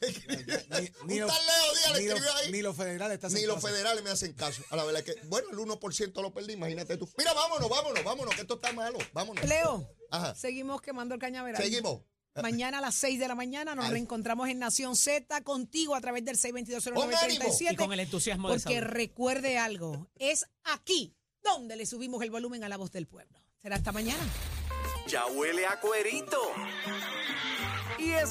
un 1.04 1.20
los- 1.20 1.28
tal 1.28 1.46
Leo 1.46 1.74
Díaz 1.76 1.94
le 1.94 2.06
escribió 2.08 2.36
ahí. 2.36 2.52
ni 2.52 2.62
los 2.62 2.76
federales 2.76 3.34
Ni 3.34 3.46
los 3.46 3.62
federales 3.62 4.04
me 4.04 4.10
hacen 4.10 4.34
caso. 4.34 4.64
A 4.72 4.76
la 4.76 4.84
verdad 4.86 5.04
es 5.06 5.14
que, 5.16 5.22
bueno, 5.28 5.50
el 5.52 5.58
1% 5.58 6.22
lo 6.22 6.34
perdí, 6.34 6.54
imagínate 6.54 6.98
tú. 6.98 7.08
Mira, 7.18 7.34
vámonos, 7.34 7.70
vámonos, 7.70 8.04
vámonos, 8.04 8.34
que 8.36 8.42
esto 8.42 8.56
está 8.56 8.72
malo. 8.74 8.98
Vámonos. 9.14 9.44
Leo, 9.46 9.88
Ajá. 10.10 10.34
seguimos 10.34 10.82
quemando 10.82 11.14
el 11.14 11.22
cañaveral. 11.22 11.62
Seguimos. 11.62 12.02
Mañana 12.42 12.78
a 12.78 12.82
las 12.82 12.96
6 12.96 13.20
de 13.20 13.28
la 13.28 13.36
mañana 13.36 13.76
nos 13.76 13.86
Ay. 13.86 13.92
reencontramos 13.92 14.48
en 14.48 14.60
Nación 14.60 14.96
Z 14.96 15.42
contigo 15.44 15.94
a 15.96 16.00
través 16.00 16.24
del 16.24 16.38
Con 16.40 16.58
ánimo. 16.58 17.46
6220937. 17.46 17.74
Y 17.74 17.76
con 17.76 17.92
el 17.92 18.00
entusiasmo 18.00 18.50
de 18.50 18.60
Porque 18.60 18.80
recuerde 18.82 19.58
algo, 19.58 20.08
es 20.16 20.46
aquí 20.64 21.14
donde 21.44 21.76
le 21.76 21.86
subimos 21.86 22.24
el 22.24 22.32
volumen 22.32 22.64
a 22.64 22.70
la 22.70 22.78
voz 22.78 22.92
del 22.92 23.08
pueblo. 23.08 23.42
Será 23.62 23.76
hasta 23.76 23.92
mañana. 23.92 24.24
Ya 25.08 25.26
huele 25.26 25.66
a 25.66 25.82
cuerito. 25.82 26.40
Y 27.98 28.12
es 28.12 28.30